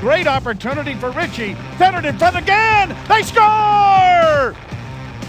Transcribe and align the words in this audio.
Great 0.00 0.26
opportunity 0.26 0.94
for 0.94 1.10
Ritchie. 1.10 1.54
Centered 1.76 2.06
in 2.06 2.16
front 2.16 2.34
again. 2.34 2.96
They 3.06 3.22
score! 3.22 4.56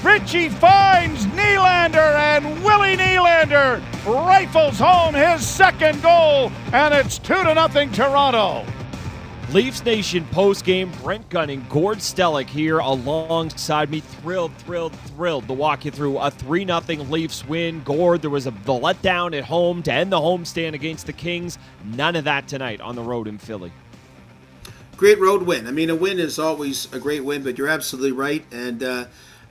Ritchie 0.01 0.47
finds 0.47 1.25
Nylander 1.27 2.15
and 2.15 2.63
Willie 2.63 2.95
Nylander 2.95 3.81
rifles 4.05 4.79
home 4.79 5.13
his 5.13 5.45
second 5.45 6.01
goal, 6.01 6.51
and 6.71 6.93
it's 6.93 7.19
2 7.19 7.43
to 7.43 7.53
nothing 7.53 7.91
Toronto. 7.91 8.65
Leafs 9.51 9.83
Nation 9.83 10.25
post 10.31 10.63
game. 10.63 10.89
Brent 11.03 11.27
Gunning, 11.29 11.65
Gord 11.67 11.97
Stellick 11.97 12.47
here 12.47 12.79
alongside 12.79 13.91
me. 13.91 13.99
Thrilled, 13.99 14.55
thrilled, 14.55 14.93
thrilled 14.93 15.47
to 15.49 15.53
walk 15.53 15.83
you 15.83 15.91
through 15.91 16.17
a 16.17 16.31
3 16.31 16.65
0 16.65 16.79
Leafs 17.09 17.45
win. 17.45 17.83
Gord, 17.83 18.21
there 18.21 18.29
was 18.29 18.47
a 18.47 18.51
the 18.51 18.71
letdown 18.71 19.37
at 19.37 19.43
home 19.43 19.83
to 19.83 19.91
end 19.91 20.13
the 20.13 20.19
homestand 20.19 20.73
against 20.75 21.07
the 21.07 21.13
Kings. 21.13 21.57
None 21.83 22.15
of 22.15 22.23
that 22.23 22.47
tonight 22.47 22.79
on 22.79 22.95
the 22.95 23.03
road 23.03 23.27
in 23.27 23.37
Philly. 23.37 23.73
Great 25.01 25.19
road 25.19 25.41
win. 25.41 25.65
I 25.65 25.71
mean, 25.71 25.89
a 25.89 25.95
win 25.95 26.19
is 26.19 26.37
always 26.37 26.85
a 26.93 26.99
great 26.99 27.23
win, 27.23 27.41
but 27.41 27.57
you're 27.57 27.67
absolutely 27.67 28.11
right. 28.11 28.45
And, 28.51 28.83
uh, 28.83 29.05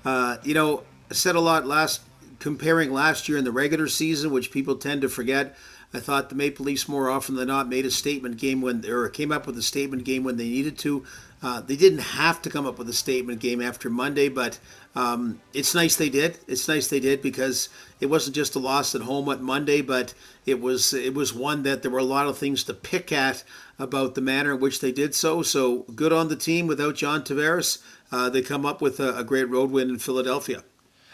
uh, 0.04 0.36
you 0.44 0.54
know, 0.54 0.84
I 1.10 1.14
said 1.14 1.34
a 1.34 1.40
lot 1.40 1.66
last 1.66 2.02
comparing 2.38 2.92
last 2.92 3.28
year 3.28 3.36
in 3.36 3.42
the 3.42 3.50
regular 3.50 3.88
season, 3.88 4.30
which 4.30 4.52
people 4.52 4.76
tend 4.76 5.02
to 5.02 5.08
forget. 5.08 5.56
I 5.92 5.98
thought 5.98 6.28
the 6.28 6.36
Maple 6.36 6.66
Leafs 6.66 6.88
more 6.88 7.10
often 7.10 7.34
than 7.34 7.48
not 7.48 7.68
made 7.68 7.84
a 7.84 7.90
statement 7.90 8.36
game 8.36 8.60
when, 8.60 8.88
or 8.88 9.08
came 9.08 9.32
up 9.32 9.44
with 9.44 9.58
a 9.58 9.62
statement 9.62 10.04
game 10.04 10.22
when 10.22 10.36
they 10.36 10.48
needed 10.48 10.78
to. 10.78 11.04
Uh, 11.42 11.60
they 11.60 11.76
didn't 11.76 12.00
have 12.00 12.42
to 12.42 12.50
come 12.50 12.66
up 12.66 12.78
with 12.78 12.88
a 12.88 12.92
statement 12.92 13.40
game 13.40 13.62
after 13.62 13.88
Monday, 13.88 14.28
but 14.28 14.58
um, 14.94 15.40
it's 15.54 15.74
nice 15.74 15.96
they 15.96 16.10
did. 16.10 16.38
It's 16.46 16.68
nice 16.68 16.88
they 16.88 17.00
did 17.00 17.22
because 17.22 17.70
it 18.00 18.06
wasn't 18.06 18.36
just 18.36 18.56
a 18.56 18.58
loss 18.58 18.94
at 18.94 19.02
home 19.02 19.28
on 19.28 19.42
Monday, 19.42 19.80
but 19.80 20.12
it 20.44 20.60
was 20.60 20.92
it 20.92 21.14
was 21.14 21.32
one 21.32 21.62
that 21.62 21.82
there 21.82 21.90
were 21.90 21.98
a 21.98 22.04
lot 22.04 22.26
of 22.26 22.36
things 22.36 22.64
to 22.64 22.74
pick 22.74 23.10
at 23.10 23.42
about 23.78 24.14
the 24.14 24.20
manner 24.20 24.52
in 24.52 24.60
which 24.60 24.80
they 24.80 24.92
did 24.92 25.14
so. 25.14 25.42
So 25.42 25.86
good 25.94 26.12
on 26.12 26.28
the 26.28 26.36
team 26.36 26.66
without 26.66 26.94
John 26.96 27.22
Tavares. 27.22 27.78
Uh, 28.12 28.28
they 28.28 28.42
come 28.42 28.66
up 28.66 28.82
with 28.82 29.00
a, 29.00 29.16
a 29.16 29.24
great 29.24 29.48
road 29.48 29.70
win 29.70 29.88
in 29.88 29.98
Philadelphia. 29.98 30.62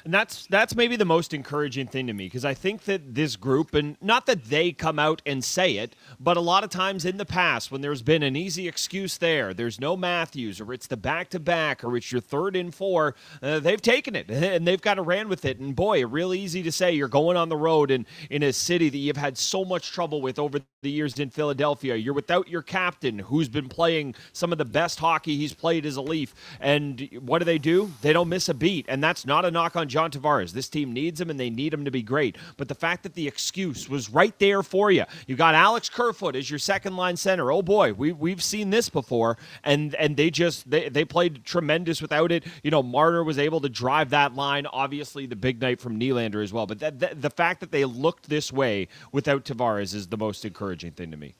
And 0.06 0.14
that's 0.14 0.46
that's 0.46 0.76
maybe 0.76 0.94
the 0.94 1.04
most 1.04 1.34
encouraging 1.34 1.88
thing 1.88 2.06
to 2.06 2.12
me 2.12 2.26
because 2.26 2.44
I 2.44 2.54
think 2.54 2.84
that 2.84 3.16
this 3.16 3.34
group 3.34 3.74
and 3.74 3.96
not 4.00 4.26
that 4.26 4.44
they 4.44 4.70
come 4.70 5.00
out 5.00 5.20
and 5.26 5.42
say 5.42 5.78
it, 5.78 5.96
but 6.20 6.36
a 6.36 6.40
lot 6.40 6.62
of 6.62 6.70
times 6.70 7.04
in 7.04 7.16
the 7.16 7.24
past 7.24 7.72
when 7.72 7.80
there's 7.80 8.02
been 8.02 8.22
an 8.22 8.36
easy 8.36 8.68
excuse 8.68 9.18
there, 9.18 9.52
there's 9.52 9.80
no 9.80 9.96
Matthews 9.96 10.60
or 10.60 10.72
it's 10.72 10.86
the 10.86 10.96
back 10.96 11.28
to 11.30 11.40
back 11.40 11.82
or 11.82 11.96
it's 11.96 12.12
your 12.12 12.20
third 12.20 12.54
and 12.54 12.72
four, 12.72 13.16
uh, 13.42 13.58
they've 13.58 13.82
taken 13.82 14.14
it 14.14 14.30
and 14.30 14.64
they've 14.64 14.80
got 14.80 14.94
to 14.94 15.02
ran 15.02 15.28
with 15.28 15.44
it. 15.44 15.58
And 15.58 15.74
boy, 15.74 16.06
real 16.06 16.32
easy 16.32 16.62
to 16.62 16.70
say 16.70 16.92
you're 16.92 17.08
going 17.08 17.36
on 17.36 17.48
the 17.48 17.56
road 17.56 17.90
in 17.90 18.06
in 18.30 18.44
a 18.44 18.52
city 18.52 18.88
that 18.88 18.98
you've 18.98 19.16
had 19.16 19.36
so 19.36 19.64
much 19.64 19.90
trouble 19.90 20.22
with 20.22 20.38
over 20.38 20.60
the 20.82 20.90
years 20.92 21.18
in 21.18 21.30
Philadelphia. 21.30 21.96
You're 21.96 22.14
without 22.14 22.46
your 22.46 22.62
captain 22.62 23.18
who's 23.18 23.48
been 23.48 23.68
playing 23.68 24.14
some 24.32 24.52
of 24.52 24.58
the 24.58 24.64
best 24.64 25.00
hockey 25.00 25.36
he's 25.36 25.52
played 25.52 25.84
as 25.84 25.96
a 25.96 26.00
Leaf. 26.00 26.32
And 26.60 27.08
what 27.22 27.40
do 27.40 27.44
they 27.44 27.58
do? 27.58 27.90
They 28.02 28.12
don't 28.12 28.28
miss 28.28 28.48
a 28.48 28.54
beat, 28.54 28.86
and 28.88 29.02
that's 29.02 29.26
not 29.26 29.44
a 29.44 29.50
knock 29.50 29.74
on. 29.74 29.88
John 29.96 30.10
Tavares. 30.10 30.52
This 30.52 30.68
team 30.68 30.92
needs 30.92 31.22
him 31.22 31.30
and 31.30 31.40
they 31.40 31.48
need 31.48 31.72
him 31.72 31.86
to 31.86 31.90
be 31.90 32.02
great. 32.02 32.36
But 32.58 32.68
the 32.68 32.74
fact 32.74 33.02
that 33.04 33.14
the 33.14 33.26
excuse 33.26 33.88
was 33.88 34.10
right 34.10 34.38
there 34.38 34.62
for 34.62 34.90
you. 34.90 35.04
You 35.26 35.36
got 35.36 35.54
Alex 35.54 35.88
Kerfoot 35.88 36.36
as 36.36 36.50
your 36.50 36.58
second 36.58 36.98
line 36.98 37.16
center. 37.16 37.50
Oh 37.50 37.62
boy, 37.62 37.94
we 37.94 38.12
we've 38.12 38.42
seen 38.42 38.68
this 38.68 38.90
before. 38.90 39.38
And 39.64 39.94
and 39.94 40.14
they 40.14 40.28
just 40.28 40.70
they, 40.70 40.90
they 40.90 41.06
played 41.06 41.46
tremendous 41.46 42.02
without 42.02 42.30
it. 42.30 42.44
You 42.62 42.70
know, 42.70 42.82
Marner 42.82 43.24
was 43.24 43.38
able 43.38 43.62
to 43.62 43.70
drive 43.70 44.10
that 44.10 44.34
line. 44.34 44.66
Obviously 44.66 45.24
the 45.24 45.34
big 45.34 45.62
night 45.62 45.80
from 45.80 45.98
Nylander 45.98 46.42
as 46.42 46.52
well. 46.52 46.66
But 46.66 46.80
that, 46.80 46.98
that, 46.98 47.22
the 47.22 47.30
fact 47.30 47.60
that 47.60 47.70
they 47.72 47.86
looked 47.86 48.28
this 48.28 48.52
way 48.52 48.88
without 49.12 49.46
Tavares 49.46 49.94
is 49.94 50.08
the 50.08 50.18
most 50.18 50.44
encouraging 50.44 50.90
thing 50.90 51.10
to 51.10 51.16
me. 51.16 51.32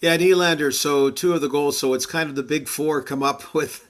Yeah, 0.00 0.16
Nylander. 0.16 0.72
So 0.72 1.10
two 1.10 1.34
of 1.34 1.42
the 1.42 1.48
goals. 1.48 1.78
So 1.78 1.92
it's 1.92 2.06
kind 2.06 2.30
of 2.30 2.36
the 2.36 2.42
big 2.42 2.68
four 2.68 3.02
come 3.02 3.22
up 3.22 3.54
with 3.54 3.88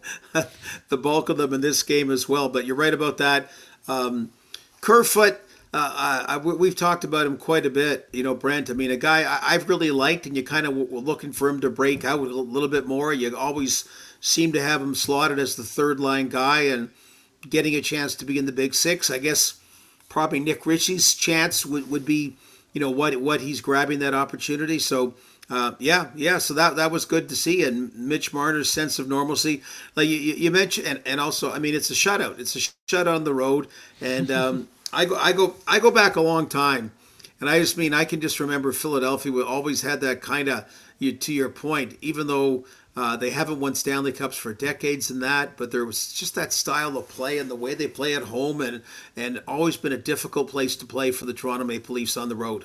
the 0.89 0.97
bulk 0.97 1.29
of 1.29 1.37
them 1.37 1.55
in 1.55 1.61
this 1.61 1.83
game 1.83 2.11
as 2.11 2.29
well. 2.29 2.49
But 2.49 2.67
you're 2.67 2.77
right 2.77 2.95
about 2.95 3.19
that. 3.19 3.51
Um, 3.89 4.31
Kerfoot, 4.81 5.41
uh, 5.73 6.25
I, 6.27 6.37
we've 6.39 6.75
talked 6.75 7.05
about 7.05 7.27
him 7.27 7.37
quite 7.37 7.65
a 7.65 7.71
bit, 7.71 8.09
you 8.13 8.23
know, 8.23 8.35
Brent. 8.35 8.71
I 8.71 8.73
mean, 8.73 8.91
a 8.91 8.97
guy 8.97 9.21
I, 9.21 9.53
have 9.53 9.69
really 9.69 9.91
liked, 9.91 10.27
and 10.27 10.37
you 10.37 10.43
kind 10.43 10.67
of 10.67 10.75
were 10.75 10.99
looking 10.99 11.33
for 11.33 11.49
him 11.49 11.61
to 11.61 11.71
break 11.71 12.05
out 12.05 12.19
a 12.19 12.23
little 12.23 12.69
bit 12.69 12.87
more. 12.87 13.13
You 13.13 13.37
always 13.37 13.87
seem 14.21 14.53
to 14.53 14.63
have 14.63 14.83
him 14.83 14.95
slotted 14.95 15.39
as 15.39 15.55
the 15.55 15.63
third 15.63 16.01
line 16.01 16.29
guy 16.29 16.63
and 16.63 16.91
getting 17.49 17.75
a 17.75 17.81
chance 17.81 18.15
to 18.17 18.25
be 18.25 18.37
in 18.37 18.47
the 18.47 18.53
big 18.53 18.75
six. 18.75 19.11
I 19.11 19.19
guess 19.19 19.61
probably 20.09 20.41
Nick 20.41 20.67
Ritchie's 20.67 21.15
chance 21.15 21.65
would, 21.65 21.89
would 21.89 22.05
be, 22.05 22.37
you 22.73 22.81
know, 22.81 22.91
what 22.91 23.21
what 23.21 23.41
he's 23.41 23.61
grabbing 23.61 24.01
that 24.01 24.15
opportunity. 24.15 24.79
So 24.81 25.15
uh, 25.51 25.73
yeah, 25.81 26.07
yeah. 26.15 26.39
So 26.39 26.55
that 26.55 26.77
that 26.77 26.93
was 26.93 27.05
good 27.05 27.29
to 27.29 27.37
see, 27.37 27.65
and 27.65 27.93
Mitch 27.97 28.33
Marner's 28.33 28.71
sense 28.71 29.01
of 29.01 29.09
normalcy. 29.09 29.63
Like 29.97 30.07
you, 30.07 30.17
you 30.17 30.51
mentioned, 30.51 30.87
and, 30.87 31.03
and 31.05 31.21
also, 31.21 31.51
I 31.51 31.59
mean, 31.59 31.75
it's 31.75 31.91
a 31.91 31.95
shutout. 31.95 32.39
It's 32.39 32.55
a 32.55 32.61
shutout 32.89 33.13
on 33.13 33.25
the 33.25 33.35
road, 33.35 33.67
and 34.01 34.31
um, 34.31 34.69
I 34.93 35.05
go 35.07 35.17
I 35.17 35.33
go 35.33 35.57
I 35.67 35.81
go 35.81 35.91
back 35.91 36.15
a 36.15 36.21
long 36.21 36.49
time, 36.49 36.93
and 37.41 37.51
I 37.51 37.59
just 37.59 37.77
mean 37.77 37.93
I 37.93 38.05
can 38.05 38.21
just 38.21 38.39
remember 38.39 38.71
Philadelphia 38.73 39.33
We 39.33 39.43
always 39.43 39.83
had 39.83 40.01
that 40.03 40.21
kind 40.21 40.49
of 40.49 40.65
you 41.01 41.13
to 41.13 41.33
your 41.33 41.49
point, 41.51 41.99
even 42.01 42.27
though. 42.27 42.65
Uh, 42.97 43.17
they 43.17 43.31
haven't 43.31 43.61
won 43.61 43.73
Stanley 43.73 44.11
Cups 44.11 44.37
for 44.37 44.53
decades 44.53 45.13
and 45.13 45.23
that, 45.23 45.57
but 45.57 45.71
there 45.71 45.85
was 45.85 46.13
just 46.13 46.35
that 46.35 46.53
style 46.53 46.99
of 46.99 47.09
play 47.09 47.39
and 47.39 47.49
the 47.49 47.55
way 47.55 47.73
they 47.73 47.87
play 47.87 48.17
at 48.17 48.25
home, 48.25 48.61
and 48.61 48.83
and 49.17 49.41
always 49.47 49.77
been 49.77 49.93
a 49.93 49.97
difficult 49.97 50.51
place 50.51 50.75
to 50.75 50.85
play 50.85 51.13
for 51.13 51.25
the 51.25 51.33
Toronto 51.33 51.65
Maple 51.65 51.95
Leafs 51.95 52.17
on 52.17 52.29
the 52.29 52.35
road. 52.35 52.65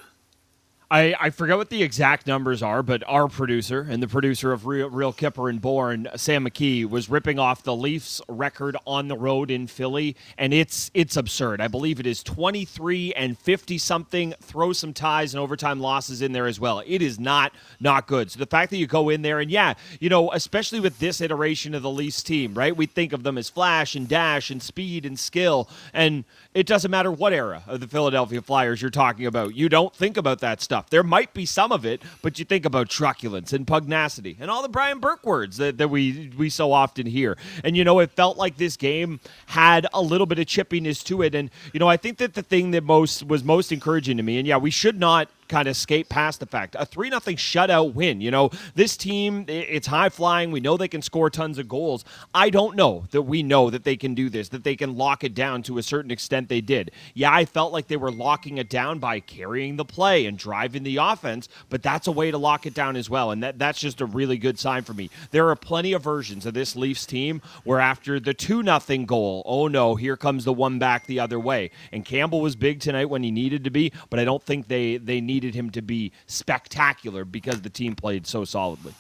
I, 0.92 1.16
I 1.20 1.30
forget 1.32 1.58
what 1.58 1.70
the 1.70 1.82
exact 1.82 2.28
numbers 2.28 2.62
are, 2.62 2.84
but 2.84 3.04
our 3.08 3.28
producer 3.28 3.88
and 3.90 4.04
the 4.04 4.08
producer 4.08 4.52
of 4.52 4.68
Real, 4.68 4.90
Real 4.90 5.12
Kyper 5.12 5.50
and 5.50 5.60
Bourne, 5.60 6.08
Sam 6.16 6.46
McKee, 6.46 6.88
was 6.88 7.10
ripping 7.10 7.40
off 7.40 7.64
the 7.64 7.76
Leafs 7.76 8.22
record 8.28 8.78
on 8.86 9.08
the 9.08 9.18
road 9.18 9.50
in 9.50 9.66
Philly, 9.66 10.16
and 10.38 10.54
it's 10.54 10.92
it's 10.94 11.18
absurd. 11.18 11.60
I 11.60 11.68
believe 11.68 12.00
it 12.00 12.06
is 12.06 12.22
23 12.22 13.14
and 13.14 13.38
50 13.38 13.78
something. 13.80 14.34
Throw 14.42 14.74
some 14.74 14.94
ties 14.94 15.34
and 15.34 15.42
overtime 15.42 15.80
losses 15.80 16.22
in 16.22 16.34
there 16.34 16.46
as 16.46 16.60
well. 16.60 16.84
It 16.86 17.02
is 17.02 17.20
not 17.20 17.54
not 17.80 18.06
good. 18.06 18.30
So 18.30 18.38
the 18.38 18.46
fact 18.46 18.70
that 18.70 18.78
you 18.78 18.86
go 18.86 19.10
in 19.10 19.24
there 19.24 19.40
and 19.40 19.50
yeah, 19.50 19.74
you 20.00 20.10
know, 20.10 20.32
especially 20.34 20.80
with 20.80 21.00
this 21.00 21.20
iteration 21.20 21.74
of 21.74 21.82
the 21.82 21.90
Leafs 21.90 22.22
team, 22.22 22.54
right? 22.54 22.76
We 22.76 22.86
think 22.86 23.12
of 23.12 23.24
them 23.24 23.40
as 23.40 23.50
flash 23.50 23.96
and 23.96 24.08
dash 24.08 24.52
and 24.52 24.62
speed 24.62 25.06
and 25.06 25.18
skill, 25.18 25.68
and 25.94 26.26
it 26.56 26.66
doesn't 26.66 26.90
matter 26.90 27.12
what 27.12 27.34
era 27.34 27.62
of 27.68 27.82
the 27.82 27.88
Philadelphia 27.88 28.42
Flyers 28.42 28.82
you're 28.82 28.90
talking 28.90 29.26
about. 29.26 29.56
You 29.56 29.68
don't 29.68 29.94
think 29.94 30.16
about 30.16 30.40
that 30.40 30.62
stuff. 30.62 30.90
There 30.90 31.04
might 31.04 31.34
be 31.34 31.46
some 31.46 31.74
of 31.74 31.86
it, 31.86 32.02
but 32.22 32.40
you 32.40 32.46
think 32.46 32.64
about 32.64 32.90
truculence 32.90 33.52
and 33.52 33.68
pugnacity 33.68 34.38
and 34.40 34.50
all 34.50 34.62
the 34.62 34.70
Brian 34.70 35.00
Burke 35.00 35.26
words 35.26 35.58
that, 35.58 35.78
that 35.78 35.90
we 35.90 36.32
we 36.38 36.50
so 36.50 36.72
often 36.72 37.06
hear. 37.08 37.38
And 37.66 37.76
you 37.76 37.84
know, 37.84 38.00
it 38.00 38.12
felt 38.12 38.38
like 38.38 38.56
this 38.56 38.78
game 38.78 39.20
had 39.48 39.86
a 39.94 40.02
little 40.02 40.26
bit 40.26 40.40
of 40.40 40.46
chippiness 40.46 41.04
to 41.04 41.22
it. 41.22 41.36
And 41.36 41.52
you 41.74 41.80
know, 41.80 41.90
I 41.90 41.98
think 41.98 42.20
that 42.20 42.36
the 42.36 42.44
thing 42.44 42.72
that 42.72 42.86
most 42.86 43.28
was 43.28 43.44
most 43.44 43.74
encouraging 43.74 44.16
to 44.16 44.24
me, 44.24 44.38
and 44.38 44.48
yeah, 44.48 44.58
we 44.58 44.72
should 44.72 44.98
not 44.98 45.30
kind 45.48 45.68
of 45.68 45.78
skate 45.78 46.10
past 46.10 46.40
the 46.40 46.46
fact. 46.46 46.76
A 46.78 46.86
3 46.86 47.10
nothing 47.10 47.36
shutout 47.36 47.94
win 47.94 48.22
you 48.22 48.32
know? 48.32 48.50
This 48.74 48.98
team 48.98 49.46
it's 49.48 49.88
high 49.88 50.10
flying. 50.10 50.52
We 50.52 50.60
know 50.60 50.78
they 50.78 50.88
can 50.88 51.02
score 51.02 51.30
tons 51.30 51.58
of 51.58 51.68
goals. 51.68 52.04
I 52.34 52.50
don't 52.50 52.76
know 52.76 53.06
that 53.12 53.24
we 53.24 53.44
know 53.44 53.70
that 53.70 53.84
they 53.84 53.96
can 53.98 54.14
do 54.14 54.30
this 54.30 54.50
that 54.50 54.64
they 54.64 54.76
can 54.76 54.96
lock 54.96 55.24
it 55.24 55.34
down 55.34 55.64
to 55.64 55.78
a 55.78 55.84
certain 55.84 56.12
extent 56.12 56.50
they 56.50 56.62
did. 56.62 56.92
Yeah 57.14 57.34
i 57.34 57.46
felt 57.46 57.74
like 57.74 57.88
they 57.88 57.98
were 57.98 58.12
locking 58.12 58.58
it 58.58 58.70
down 58.70 59.00
by 59.00 59.20
carrying 59.20 59.76
the 59.76 59.86
play 59.86 60.26
and 60.26 60.38
driving 60.38 60.84
the 60.84 60.98
offense 60.98 61.48
but 61.70 61.84
that's 61.84 62.08
a 62.08 62.12
way 62.12 62.32
to 62.32 62.38
lock 62.38 62.66
it 62.66 62.74
down 62.74 62.96
as 62.96 63.10
well 63.10 63.32
and 63.32 63.44
that, 63.44 63.60
that's 63.60 63.80
just 63.80 64.02
a 64.02 64.06
really 64.06 64.38
good 64.38 64.58
sign 64.58 64.84
for 64.84 64.94
me. 64.94 65.10
There 65.32 65.50
are 65.50 65.56
plenty 65.56 65.94
of 65.94 66.04
versions 66.04 66.46
of 66.46 66.54
this 66.54 66.76
leafs 66.76 67.06
team 67.06 67.42
where 67.64 67.80
after 67.80 68.20
the 68.20 68.34
2 68.34 68.64
nothing 68.64 69.06
goal 69.06 69.44
oh 69.46 69.68
no 69.68 69.96
here 69.96 70.18
comes 70.18 70.46
the 70.46 70.54
one 70.54 70.80
back 70.80 71.06
the 71.06 71.20
other 71.20 71.40
way. 71.40 71.72
And 71.92 72.06
campbell 72.06 72.42
was 72.42 72.56
big 72.56 72.80
tonight 72.80 73.06
when 73.06 73.24
he 73.24 73.32
needed 73.32 73.64
to 73.66 73.70
be 73.70 73.92
but 74.10 74.20
i 74.20 74.24
don't 74.24 74.44
think 74.44 74.68
they 74.68 74.98
they 74.98 75.22
need 75.22 75.35
needed 75.36 75.54
him 75.54 75.70
to 75.72 75.82
be 75.82 76.14
spectacular 76.28 77.26
because 77.26 77.62
the 77.62 77.70
team 77.70 77.94
played 77.96 78.26
so 78.26 78.46
solidly. 78.46 78.94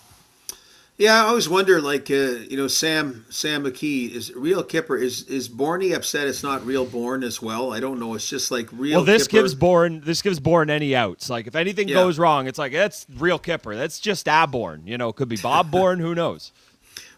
Yeah, 0.98 1.26
I 1.26 1.28
always 1.28 1.50
wonder, 1.50 1.82
like 1.82 2.10
uh, 2.10 2.40
you 2.50 2.56
know, 2.56 2.68
Sam 2.68 3.26
Sam 3.30 3.66
McKee 3.66 4.12
is 4.12 4.34
real 4.34 4.64
Kyper 4.64 5.02
is 5.02 5.24
is 5.24 5.50
Borny 5.50 5.94
upset 5.94 6.28
it's 6.28 6.42
not 6.42 6.66
real 6.66 6.86
Bourne 6.86 7.24
as 7.24 7.42
well. 7.42 7.74
I 7.74 7.82
don't 7.82 8.00
know. 8.00 8.16
It's 8.16 8.30
just 8.30 8.50
like 8.50 8.70
real. 8.72 9.00
Well, 9.00 9.06
this 9.06 9.28
Kyper. 9.28 9.32
gives 9.32 9.56
Bourne 9.56 10.02
this 10.06 10.22
gives 10.22 10.40
Bourne 10.40 10.70
any 10.70 10.96
outs. 10.96 11.30
Like 11.30 11.48
if 11.48 11.56
anything 11.56 11.90
yeah. 11.90 11.96
goes 11.96 12.18
wrong, 12.18 12.48
it's 12.48 12.58
like 12.58 12.72
that's 12.72 13.06
real 13.18 13.40
Kyper. 13.40 13.76
That's 13.76 14.00
just 14.00 14.28
Aborn. 14.30 14.84
You 14.88 14.98
know, 14.98 15.10
it 15.10 15.18
could 15.18 15.28
be 15.28 15.38
Bob 15.38 15.70
Bourne. 15.70 16.00
Who 16.00 16.16
knows? 16.16 16.54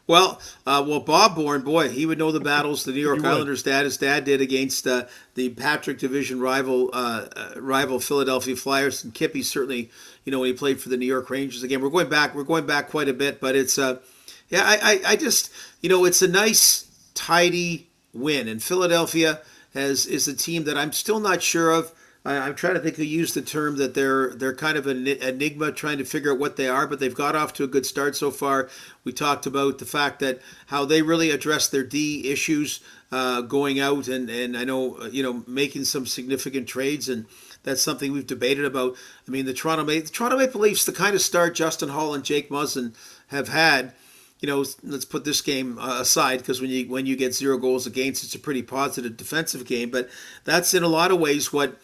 Well, 0.07 0.39
uh, 0.65 0.85
well, 0.87 1.01
Bob 1.01 1.35
Bourne, 1.35 1.61
boy, 1.61 1.89
he 1.89 2.05
would 2.05 2.17
know 2.17 2.31
the 2.31 2.39
battles 2.39 2.85
the 2.85 2.93
New 2.93 3.01
York 3.01 3.25
Islanders' 3.25 3.61
dad, 3.61 3.83
his 3.83 3.97
dad 3.97 4.23
did 4.23 4.39
against 4.39 4.87
uh, 4.87 5.05
the 5.35 5.49
Patrick 5.49 5.99
Division 5.99 6.39
rival, 6.39 6.89
uh, 6.93 7.27
uh, 7.35 7.59
rival 7.59 7.99
Philadelphia 7.99 8.55
Flyers, 8.55 9.03
and 9.03 9.13
Kippy 9.13 9.43
certainly, 9.43 9.91
you 10.23 10.31
know, 10.31 10.39
when 10.39 10.47
he 10.47 10.53
played 10.53 10.79
for 10.79 10.87
the 10.87 10.95
New 10.95 11.05
York 11.05 11.29
Rangers. 11.29 11.61
Again, 11.61 11.81
we're 11.81 11.89
going 11.89 12.07
back, 12.07 12.33
we're 12.33 12.43
going 12.43 12.65
back 12.65 12.87
quite 12.87 13.09
a 13.09 13.13
bit, 13.13 13.41
but 13.41 13.57
it's, 13.57 13.77
uh, 13.77 13.99
yeah, 14.47 14.63
I, 14.63 14.77
I, 14.81 15.11
I 15.11 15.15
just, 15.17 15.51
you 15.81 15.89
know, 15.89 16.05
it's 16.05 16.21
a 16.21 16.27
nice, 16.27 16.89
tidy 17.13 17.89
win, 18.13 18.47
and 18.47 18.63
Philadelphia 18.63 19.41
has 19.73 20.05
is 20.05 20.27
a 20.27 20.35
team 20.35 20.63
that 20.65 20.77
I'm 20.77 20.93
still 20.93 21.19
not 21.19 21.41
sure 21.41 21.71
of. 21.71 21.91
I, 22.27 22.47
am 22.47 22.55
trying 22.55 22.73
to 22.73 22.81
think 22.81 22.97
who 22.97 23.03
used 23.03 23.35
the 23.35 23.41
term 23.41 23.77
that 23.77 23.93
they're 23.93 24.35
they're 24.35 24.53
kind 24.53 24.77
of 24.77 24.85
an 24.85 25.07
enigma, 25.07 25.71
trying 25.71 25.97
to 25.99 26.03
figure 26.03 26.33
out 26.33 26.39
what 26.39 26.57
they 26.57 26.67
are, 26.67 26.85
but 26.85 26.99
they've 26.99 27.15
got 27.15 27.37
off 27.37 27.53
to 27.53 27.63
a 27.63 27.67
good 27.67 27.85
start 27.85 28.17
so 28.17 28.31
far. 28.31 28.69
We 29.05 29.13
talked 29.13 29.45
about 29.45 29.77
the 29.77 29.85
fact 29.85 30.19
that 30.19 30.41
how 30.67 30.83
they 30.83 31.01
really 31.01 31.31
address 31.31 31.69
their 31.69 31.83
D 31.83 32.29
issues 32.29 32.81
uh, 33.13 33.41
going 33.41 33.79
out, 33.79 34.09
and 34.09 34.29
and 34.29 34.57
I 34.57 34.65
know 34.65 35.05
you 35.05 35.23
know 35.23 35.45
making 35.47 35.85
some 35.85 36.05
significant 36.05 36.67
trades 36.67 37.09
and. 37.09 37.25
That's 37.63 37.81
something 37.81 38.13
we've 38.13 38.25
debated 38.25 38.63
about. 38.63 38.95
I 39.27 39.31
mean, 39.31 39.45
the 39.45 39.53
Toronto, 39.53 39.83
the 39.83 39.99
Toronto 39.99 40.37
Maple 40.37 40.61
Leafs, 40.61 40.85
the 40.85 40.93
kind 40.93 41.13
of 41.15 41.21
start 41.21 41.53
Justin 41.53 41.89
Holl 41.89 42.13
and 42.13 42.23
Jake 42.23 42.49
Muzzin 42.49 42.95
have 43.27 43.49
had, 43.49 43.93
you 44.39 44.47
know, 44.47 44.63
let's 44.83 45.03
put 45.03 45.25
this 45.25 45.41
game 45.41 45.77
uh, 45.77 45.99
aside 45.99 46.37
because 46.37 46.61
when 46.61 46.69
you 46.69 46.87
when 46.87 47.05
you 47.05 47.17
get 47.17 47.35
zero 47.35 47.57
goals 47.57 47.85
against, 47.85 48.23
it's 48.23 48.35
a 48.35 48.39
pretty 48.39 48.61
positive 48.61 49.17
defensive 49.17 49.65
game. 49.65 49.89
But 49.89 50.07
that's 50.45 50.73
in 50.73 50.83
a 50.83 50.87
lot 50.87 51.11
of 51.11 51.19
ways 51.19 51.51
what 51.51 51.77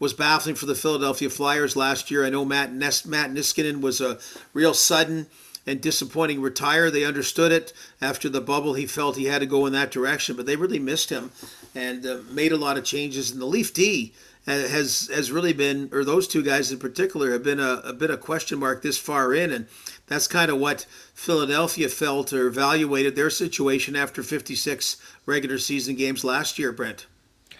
was 0.00 0.14
baffling 0.14 0.56
for 0.56 0.66
the 0.66 0.74
Philadelphia 0.74 1.30
Flyers 1.30 1.76
last 1.76 2.10
year. 2.10 2.24
I 2.24 2.30
know 2.30 2.44
Matt 2.44 2.72
Nes- 2.72 3.06
Matt 3.06 3.30
Niskanen 3.30 3.80
was 3.80 4.00
a 4.00 4.18
real 4.52 4.74
sudden 4.74 5.28
and 5.66 5.80
disappointing 5.80 6.40
retire. 6.40 6.90
They 6.90 7.04
understood 7.04 7.52
it 7.52 7.72
after 8.00 8.28
the 8.28 8.40
bubble. 8.40 8.74
He 8.74 8.86
felt 8.86 9.16
he 9.16 9.26
had 9.26 9.40
to 9.40 9.46
go 9.46 9.66
in 9.66 9.72
that 9.74 9.90
direction, 9.90 10.34
but 10.34 10.46
they 10.46 10.56
really 10.56 10.78
missed 10.78 11.10
him 11.10 11.30
and 11.74 12.04
uh, 12.04 12.18
made 12.30 12.50
a 12.50 12.56
lot 12.56 12.78
of 12.78 12.84
changes. 12.84 13.30
And 13.30 13.40
the 13.40 13.46
Leaf 13.46 13.74
D 13.74 14.14
has 14.46 15.10
has 15.14 15.30
really 15.30 15.52
been, 15.52 15.90
or 15.92 16.02
those 16.02 16.26
two 16.26 16.42
guys 16.42 16.72
in 16.72 16.78
particular, 16.78 17.30
have 17.32 17.44
been 17.44 17.60
a, 17.60 17.82
a 17.84 17.92
bit 17.92 18.10
of 18.10 18.20
question 18.20 18.58
mark 18.58 18.82
this 18.82 18.98
far 18.98 19.34
in, 19.34 19.52
and 19.52 19.66
that's 20.06 20.26
kind 20.26 20.50
of 20.50 20.58
what 20.58 20.86
Philadelphia 21.14 21.90
felt 21.90 22.32
or 22.32 22.46
evaluated 22.46 23.14
their 23.14 23.30
situation 23.30 23.94
after 23.94 24.22
56 24.22 24.96
regular 25.26 25.58
season 25.58 25.94
games 25.94 26.24
last 26.24 26.58
year, 26.58 26.72
Brent. 26.72 27.06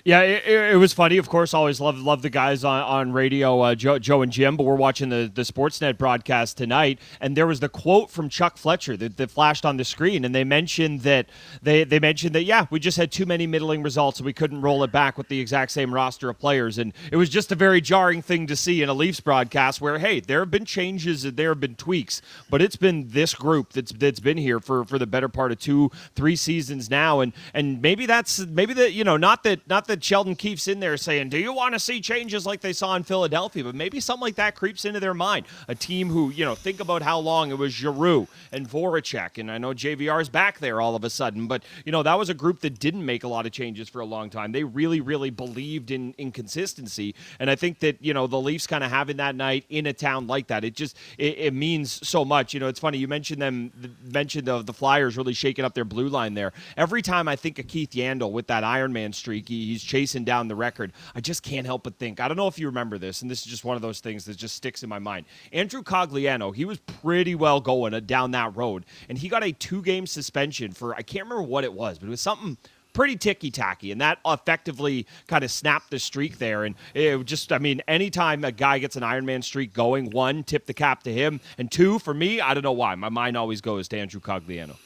Yeah, 0.05 0.21
it, 0.23 0.73
it, 0.73 0.77
was 0.77 0.95
funny. 0.95 1.19
Of 1.19 1.29
course, 1.29 1.53
always 1.53 1.79
love 1.81 1.99
love 1.99 2.23
the 2.23 2.31
guys 2.31 2.65
on, 2.65 2.83
on 2.83 3.13
radio, 3.13 3.61
uh, 3.61 3.75
Joe, 3.75 3.99
Joe 3.99 4.23
and 4.23 4.33
Jim. 4.33 4.57
But 4.57 4.65
we're 4.65 4.77
watching 4.77 5.11
the 5.11 5.31
the 5.33 5.43
Sportsnet 5.43 5.99
broadcast 5.99 6.57
tonight, 6.57 6.99
and 7.21 7.37
there 7.37 7.47
was 7.47 7.61
the 7.61 7.69
quote 7.69 8.11
from 8.11 8.31
Chuck 8.31 8.57
Fletcher 8.57 8.97
that, 8.97 9.19
that 9.19 9.31
flashed 9.31 9.67
on 9.67 9.77
the 9.77 9.85
screen, 9.85 10.25
and 10.25 10.35
they 10.35 10.45
mentioned 10.45 11.03
that 11.03 11.27
they 11.63 11.85
they 11.85 11.99
mentioned 11.99 12.35
that 12.35 12.45
yeah, 12.45 12.67
we 12.71 12.81
just 12.81 12.97
had 12.97 13.13
too 13.13 13.27
many 13.27 13.47
middling 13.47 13.83
results, 13.83 14.19
and 14.19 14.27
we 14.27 14.33
couldn't 14.33 14.63
roll 14.63 14.83
it 14.85 14.91
back 14.91 15.19
with 15.19 15.29
the 15.29 15.39
exact 15.39 15.71
same 15.71 15.93
roster 15.93 16.31
of 16.31 16.39
players, 16.39 16.79
and 16.79 16.95
it 17.13 17.17
was 17.17 17.29
just 17.29 17.53
a 17.53 17.55
very 17.55 17.83
jarring 17.83 18.23
thing 18.23 18.47
to 18.47 18.57
see 18.57 18.83
in 18.83 18.89
a 18.89 18.95
Leafs 18.95 19.21
broadcast 19.21 19.83
where 19.83 19.99
hey, 19.99 20.21
there 20.21 20.41
have 20.41 20.51
been 20.51 20.65
changes, 20.65 21.27
and 21.27 21.37
there 21.37 21.51
have 21.51 21.61
been 21.61 21.75
tweaks, 21.75 22.23
but 22.49 22.63
it's 22.63 22.77
been 22.77 23.09
this 23.09 23.35
group 23.35 23.75
that's 23.75 23.93
that's 23.93 24.21
been 24.21 24.39
here 24.39 24.61
for 24.61 24.85
for 24.87 24.99
the 24.99 25.07
better 25.07 25.29
part 25.29 25.53
of 25.53 25.59
two 25.59 25.91
three 26.15 26.37
seasons 26.37 26.89
now, 26.89 27.21
and 27.21 27.35
and 27.53 27.83
maybe 27.83 28.07
that's 28.07 28.39
maybe 28.47 28.73
that 28.73 28.93
you 28.93 29.05
know 29.05 29.19
not 29.19 29.43
that 29.43 29.61
not 29.69 29.87
that 29.89 29.90
Sheldon 29.99 30.37
Keefe's 30.37 30.69
in 30.69 30.81
there 30.81 30.97
saying, 30.97 31.31
Do 31.31 31.39
you 31.39 31.53
want 31.53 31.75
to 31.75 31.81
see 31.81 32.01
changes 32.01 32.47
like 32.47 32.61
they 32.61 32.73
saw 32.73 32.95
in 32.97 33.03
Philadelphia? 33.03 33.65
But 33.65 33.75
maybe 33.75 34.01
something 34.01 34.23
like 34.23 34.37
that 34.37 34.55
creeps 34.55 34.85
into 34.85 35.01
their 35.01 35.15
mind. 35.15 35.47
A 35.69 35.75
team 35.75 36.09
who, 36.09 36.31
you 36.31 36.45
know, 36.45 36.55
think 36.55 36.81
about 36.81 37.03
how 37.03 37.19
long 37.19 37.51
it 37.51 37.59
was 37.59 37.73
Giroux 37.73 38.29
and 38.53 38.69
Voracek. 38.69 39.39
And 39.39 39.51
I 39.51 39.59
know 39.59 39.73
JVR's 39.73 40.29
back 40.29 40.59
there 40.59 40.81
all 40.81 40.95
of 40.95 41.05
a 41.05 41.11
sudden, 41.11 41.47
but, 41.47 41.63
you 41.85 41.93
know, 41.93 42.03
that 42.03 42.19
was 42.19 42.29
a 42.29 42.35
group 42.35 42.61
that 42.61 42.79
didn't 42.79 43.05
make 43.05 43.25
a 43.25 43.29
lot 43.29 43.47
of 43.47 43.53
changes 43.53 43.89
for 43.89 44.01
a 44.01 44.05
long 44.07 44.31
time. 44.31 44.53
They 44.53 44.65
really, 44.65 45.01
really 45.01 45.31
believed 45.31 45.91
in, 45.91 46.15
consistency. 46.31 47.15
And 47.39 47.51
I 47.51 47.57
think 47.57 47.81
that, 47.81 47.97
you 48.01 48.15
know, 48.15 48.27
the 48.27 48.41
Leafs 48.41 48.67
kind 48.67 48.85
of 48.85 48.91
having 48.91 49.17
that 49.17 49.35
night 49.35 49.65
in 49.69 49.87
a 49.87 49.93
town 49.93 50.27
like 50.27 50.47
that, 50.49 50.65
it 50.65 50.75
just, 50.75 50.97
it, 51.19 51.39
it 51.39 51.55
means 51.55 52.07
so 52.07 52.25
much. 52.25 52.55
You 52.55 52.61
know, 52.61 52.69
it's 52.69 52.81
funny. 52.81 52.99
You 52.99 53.09
mentioned 53.09 53.43
them, 53.43 53.73
mentioned 54.05 54.47
the, 54.47 54.63
the 54.63 54.73
Flyers 54.73 55.17
really 55.17 55.35
shaking 55.35 55.65
up 55.65 55.75
their 55.75 55.85
blue 55.85 56.09
line 56.09 56.35
there. 56.35 56.53
Every 56.77 57.03
time 57.03 57.29
I 57.29 57.37
think 57.37 57.59
of 57.59 57.67
Keith 57.67 57.91
Yandle 57.91 58.33
with 58.33 58.47
that 58.49 58.65
Iron 58.65 58.93
Man 58.93 59.13
streak, 59.13 59.49
he, 59.49 59.67
he's 59.67 59.80
chasing 59.83 60.25
down 60.25 60.49
the 60.49 60.55
record. 60.55 60.93
I 61.15 61.21
just 61.21 61.43
can't 61.43 61.67
help 61.67 61.85
but 61.85 61.99
think. 61.99 62.21
I 62.21 62.29
don't 62.29 62.37
know 62.37 62.49
if 62.49 62.59
you 62.59 62.67
remember 62.67 62.99
this, 62.99 63.23
and 63.23 63.31
this 63.31 63.41
is 63.41 63.47
just 63.47 63.65
one 63.65 63.77
of 63.77 63.83
those 63.83 64.01
things 64.01 64.25
that 64.27 64.37
just 64.37 64.57
sticks 64.57 64.83
in 64.83 64.89
my 64.89 64.99
mind. 64.99 65.27
Andrew 65.53 65.83
Cogliano, 65.83 66.55
he 66.55 66.65
was 66.65 66.79
pretty 66.79 67.35
well 67.35 67.61
going 67.61 67.99
down 68.05 68.31
that 68.33 68.57
road, 68.57 68.85
and 69.09 69.19
he 69.19 69.29
got 69.29 69.45
a 69.45 69.53
two 69.53 69.83
game 69.83 70.07
suspension 70.07 70.73
for, 70.73 70.95
I 70.95 71.03
can't 71.03 71.25
remember 71.25 71.43
what 71.43 71.65
it 71.65 71.73
was, 71.73 71.99
but 71.99 72.07
it 72.07 72.11
was 72.11 72.21
something 72.21 72.57
pretty 72.93 73.17
ticky 73.17 73.51
tacky, 73.51 73.93
and 73.93 74.01
that 74.01 74.19
effectively 74.27 75.07
kind 75.27 75.45
of 75.45 75.51
snapped 75.51 75.91
the 75.91 75.99
streak 75.99 76.39
there. 76.39 76.65
And 76.65 76.75
it 76.95 77.25
just, 77.25 77.53
I 77.53 77.59
mean, 77.59 77.83
anytime 77.87 78.45
a 78.45 78.53
guy 78.53 78.79
gets 78.79 78.97
an 78.97 79.03
Ironman 79.03 79.45
streak 79.45 79.73
going, 79.73 80.11
one, 80.11 80.43
tip 80.43 80.67
the 80.67 80.75
cap 80.75 81.03
to 81.05 81.13
him, 81.13 81.41
and 81.59 81.71
two, 81.71 81.99
for 81.99 82.15
me, 82.15 82.41
I 82.41 82.55
don't 82.55 82.65
know 82.65 82.73
why, 82.73 82.95
my 82.97 83.09
mind 83.09 83.37
always 83.37 83.61
goes 83.61 83.89
to 83.89 83.99
Andrew 83.99 84.21
Cogliano. 84.21 84.77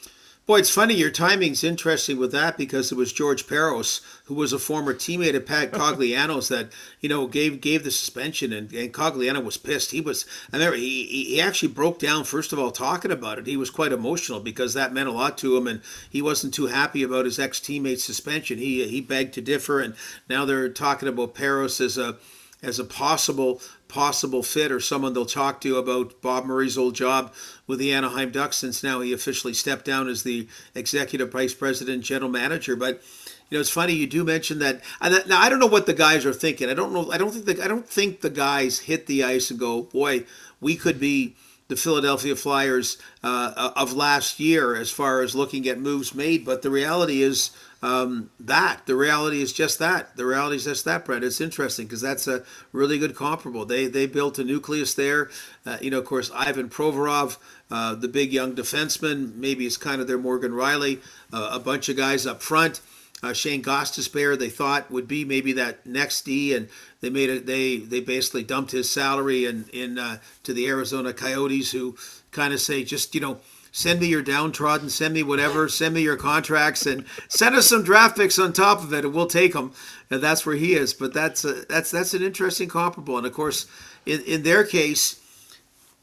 Boy, 0.47 0.59
it's 0.59 0.69
funny. 0.69 0.93
Your 0.93 1.11
timing's 1.11 1.65
interesting 1.65 2.19
with 2.19 2.31
that 2.33 2.59
because 2.59 2.93
it 2.93 2.99
was 2.99 3.15
George 3.15 3.47
Parros, 3.47 4.03
who 4.25 4.35
was 4.35 4.53
a 4.53 4.59
former 4.59 4.93
teammate 4.93 5.35
of 5.35 5.47
Pat 5.47 5.73
Cogliano's, 5.73 6.49
that 6.49 6.69
you 7.01 7.09
know 7.09 7.27
gave 7.27 7.63
gave 7.63 7.83
the 7.83 7.91
suspension, 7.91 8.53
and, 8.53 8.71
and 8.75 8.93
Cogliano 8.93 9.43
was 9.43 9.57
pissed. 9.57 9.93
He 9.93 10.03
was, 10.03 10.27
I 10.53 10.57
remember 10.57 10.77
he 10.77 11.05
he 11.05 11.41
actually 11.41 11.73
broke 11.73 11.99
down 11.99 12.25
first 12.25 12.53
of 12.53 12.59
all 12.59 12.73
talking 12.73 13.11
about 13.11 13.39
it. 13.39 13.47
He 13.47 13.57
was 13.57 13.71
quite 13.71 13.91
emotional 13.91 14.39
because 14.39 14.75
that 14.75 14.93
meant 14.93 15.09
a 15.09 15.13
lot 15.13 15.39
to 15.39 15.57
him, 15.57 15.67
and 15.67 15.81
he 16.11 16.21
wasn't 16.21 16.53
too 16.53 16.67
happy 16.67 17.03
about 17.03 17.25
his 17.25 17.39
ex 17.39 17.59
teammate's 17.59 18.05
suspension. 18.05 18.59
He 18.59 18.87
he 18.87 19.01
begged 19.01 19.33
to 19.35 19.41
differ, 19.41 19.81
and 19.81 19.95
now 20.29 20.45
they're 20.45 20.69
talking 20.69 21.09
about 21.09 21.35
Parros 21.35 21.81
as 21.81 21.97
a 21.97 22.17
as 22.65 22.79
a 22.79 22.85
possible 22.85 23.61
possible 23.87 24.43
fit 24.43 24.73
or 24.73 24.81
someone 24.81 25.13
they'll 25.13 25.27
talk 25.27 25.61
to 25.61 25.77
about 25.77 26.21
Bob 26.21 26.47
Murray's 26.47 26.77
old 26.77 26.95
job 26.95 27.33
with 27.67 27.79
the 27.79 27.93
Anaheim 27.93 28.33
Ducks 28.33 28.57
since 28.57 28.83
now 28.83 29.01
he 29.01 29.13
officially 29.13 29.55
stepped 29.55 29.85
down 29.85 30.09
as 30.09 30.23
the 30.23 30.49
executive 30.75 31.31
vice 31.31 31.55
president 31.55 32.03
general 32.03 32.31
manager. 32.31 32.75
But 32.75 33.03
you 33.51 33.57
know 33.57 33.61
it's 33.61 33.71
funny 33.71 33.93
you 33.93 34.07
do 34.07 34.25
mention 34.25 34.59
that. 34.61 34.81
Now 35.01 35.41
I 35.41 35.49
don't 35.49 35.61
know 35.61 35.67
what 35.67 35.87
the 35.87 35.95
guys 35.95 36.27
are 36.27 36.33
thinking. 36.33 36.69
I 36.69 36.75
don't 36.75 36.93
know 36.93 37.11
I 37.13 37.19
don't 37.19 37.31
think 37.31 37.45
the, 37.45 37.65
I 37.65 37.69
don't 37.69 37.89
think 37.89 38.21
the 38.21 38.31
guys 38.31 38.81
hit 38.81 39.07
the 39.07 39.23
ice 39.23 39.51
and 39.51 39.61
go 39.61 39.83
boy 39.83 40.25
we 40.61 40.77
could 40.77 40.99
be 40.99 41.37
the 41.69 41.77
Philadelphia 41.77 42.37
Flyers 42.37 42.99
uh, 43.23 43.73
of 43.77 43.93
last 43.93 44.39
year 44.39 44.77
as 44.77 44.91
far 44.91 45.23
as 45.23 45.35
looking 45.35 45.67
at 45.69 45.79
moves 45.79 46.15
made. 46.15 46.45
But 46.45 46.63
the 46.63 46.71
reality 46.71 47.23
is 47.23 47.51
um, 47.85 48.31
that. 48.41 48.87
The 48.87 48.97
reality 48.97 49.43
is 49.43 49.53
just 49.53 49.79
that. 49.79 50.17
The 50.17 50.25
reality 50.25 50.57
is 50.57 50.65
just 50.65 50.87
that, 50.87 51.05
Brett. 51.05 51.23
It's 51.23 51.41
interesting 51.41 51.85
because 51.85 52.01
that's 52.01 52.27
a 52.27 52.43
really 52.73 52.99
good 52.99 53.15
comparable. 53.15 53.67
They 53.67 53.89
they 53.89 54.07
built 54.07 54.39
a 54.39 54.45
nucleus 54.45 54.95
there. 54.95 55.29
Uh, 55.67 55.77
you 55.83 55.91
know, 55.91 55.99
of 55.99 56.07
course, 56.07 56.31
Ivan 56.35 56.71
Provorov, 56.71 57.37
uh, 57.71 57.95
the 57.95 58.09
big 58.09 58.33
young 58.33 58.55
defenseman, 58.55 59.35
maybe 59.35 59.67
it's 59.67 59.77
kind 59.77 60.01
of 60.01 60.07
their 60.07 60.17
Morgan 60.17 60.53
Rielly. 60.53 61.01
Uh, 61.31 61.51
a 61.53 61.59
bunch 61.59 61.91
of 61.91 61.97
guys 61.99 62.27
up 62.27 62.41
front. 62.41 62.81
Uh, 63.23 63.35
Shane 63.35 63.63
Gostisbehere, 63.63 64.39
they 64.39 64.51
thought 64.51 64.91
would 64.91 65.07
be 65.07 65.27
maybe 65.27 65.53
that 65.53 65.85
next 65.87 66.23
D, 66.23 66.55
and 66.55 66.69
they 67.03 67.11
made 67.11 67.29
it. 67.29 67.45
They 67.45 67.77
they 67.77 68.01
basically 68.01 68.45
dumped 68.45 68.73
his 68.73 68.89
salary 68.89 69.45
and 69.45 69.69
in, 69.69 69.91
in 69.93 69.99
uh, 69.99 70.19
to 70.45 70.55
the 70.55 70.67
Arizona 70.69 71.13
Coyotes, 71.13 71.73
who 71.73 71.97
kind 72.31 72.55
of 72.55 72.63
say 72.63 72.83
just 72.83 73.15
you 73.15 73.21
know 73.21 73.41
send 73.75 73.99
me 73.99 74.07
your 74.07 74.23
downtrodden, 74.23 74.89
send 74.89 75.13
me 75.13 75.25
whatever, 75.25 75.69
send 75.69 75.95
me 75.95 76.01
your 76.01 76.17
contracts, 76.17 76.87
and 76.87 77.05
send 77.29 77.57
us 77.57 77.67
some 77.67 77.83
draft 77.83 78.17
picks 78.17 78.39
on 78.39 78.53
top 78.53 78.81
of 78.81 78.95
it, 78.95 79.05
and 79.05 79.13
we'll 79.13 79.27
take 79.27 79.53
them. 79.53 79.73
And 80.09 80.23
that's 80.23 80.47
where 80.47 80.55
he 80.55 80.75
is. 80.75 80.95
But 80.95 81.13
that's 81.13 81.45
a, 81.45 81.65
that's 81.69 81.91
that's 81.91 82.15
an 82.15 82.23
interesting 82.23 82.69
comparable. 82.69 83.19
And 83.19 83.27
of 83.27 83.33
course, 83.33 83.67
in 84.07 84.21
in 84.23 84.45
their 84.45 84.63
case, 84.63 85.21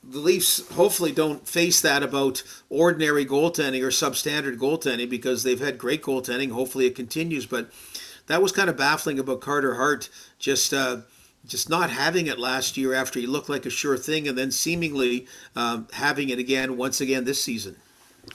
the 0.04 0.20
Leafs 0.20 0.70
hopefully 0.74 1.14
don't 1.14 1.48
face 1.48 1.80
that 1.80 2.04
about 2.04 2.44
ordinary 2.70 3.26
goaltending 3.26 3.82
or 3.82 3.90
substandard 3.90 4.58
goaltending 4.58 5.10
because 5.10 5.44
they've 5.44 5.62
had 5.62 5.78
great 5.78 6.04
goaltending. 6.04 6.52
Hopefully, 6.52 6.88
it 6.88 6.96
continues. 6.96 7.46
But 7.46 7.72
that 8.28 8.42
was 8.42 8.52
kind 8.52 8.70
of 8.70 8.76
baffling 8.76 9.18
about 9.18 9.40
Carter 9.40 9.76
Hart. 9.76 10.10
Just. 10.38 10.74
Uh, 10.74 10.98
just 11.46 11.70
not 11.70 11.90
having 11.90 12.28
it 12.28 12.40
last 12.40 12.78
year 12.78 12.94
after 12.94 13.20
he 13.20 13.28
looked 13.28 13.50
like 13.50 13.66
a 13.66 13.70
sure 13.70 13.98
thing, 13.98 14.28
and 14.28 14.38
then 14.38 14.52
seemingly 14.52 15.28
um, 15.56 15.88
having 15.94 16.30
it 16.30 16.40
again 16.40 16.78
once 16.78 17.02
again 17.02 17.26
this 17.26 17.44
season. 17.44 17.76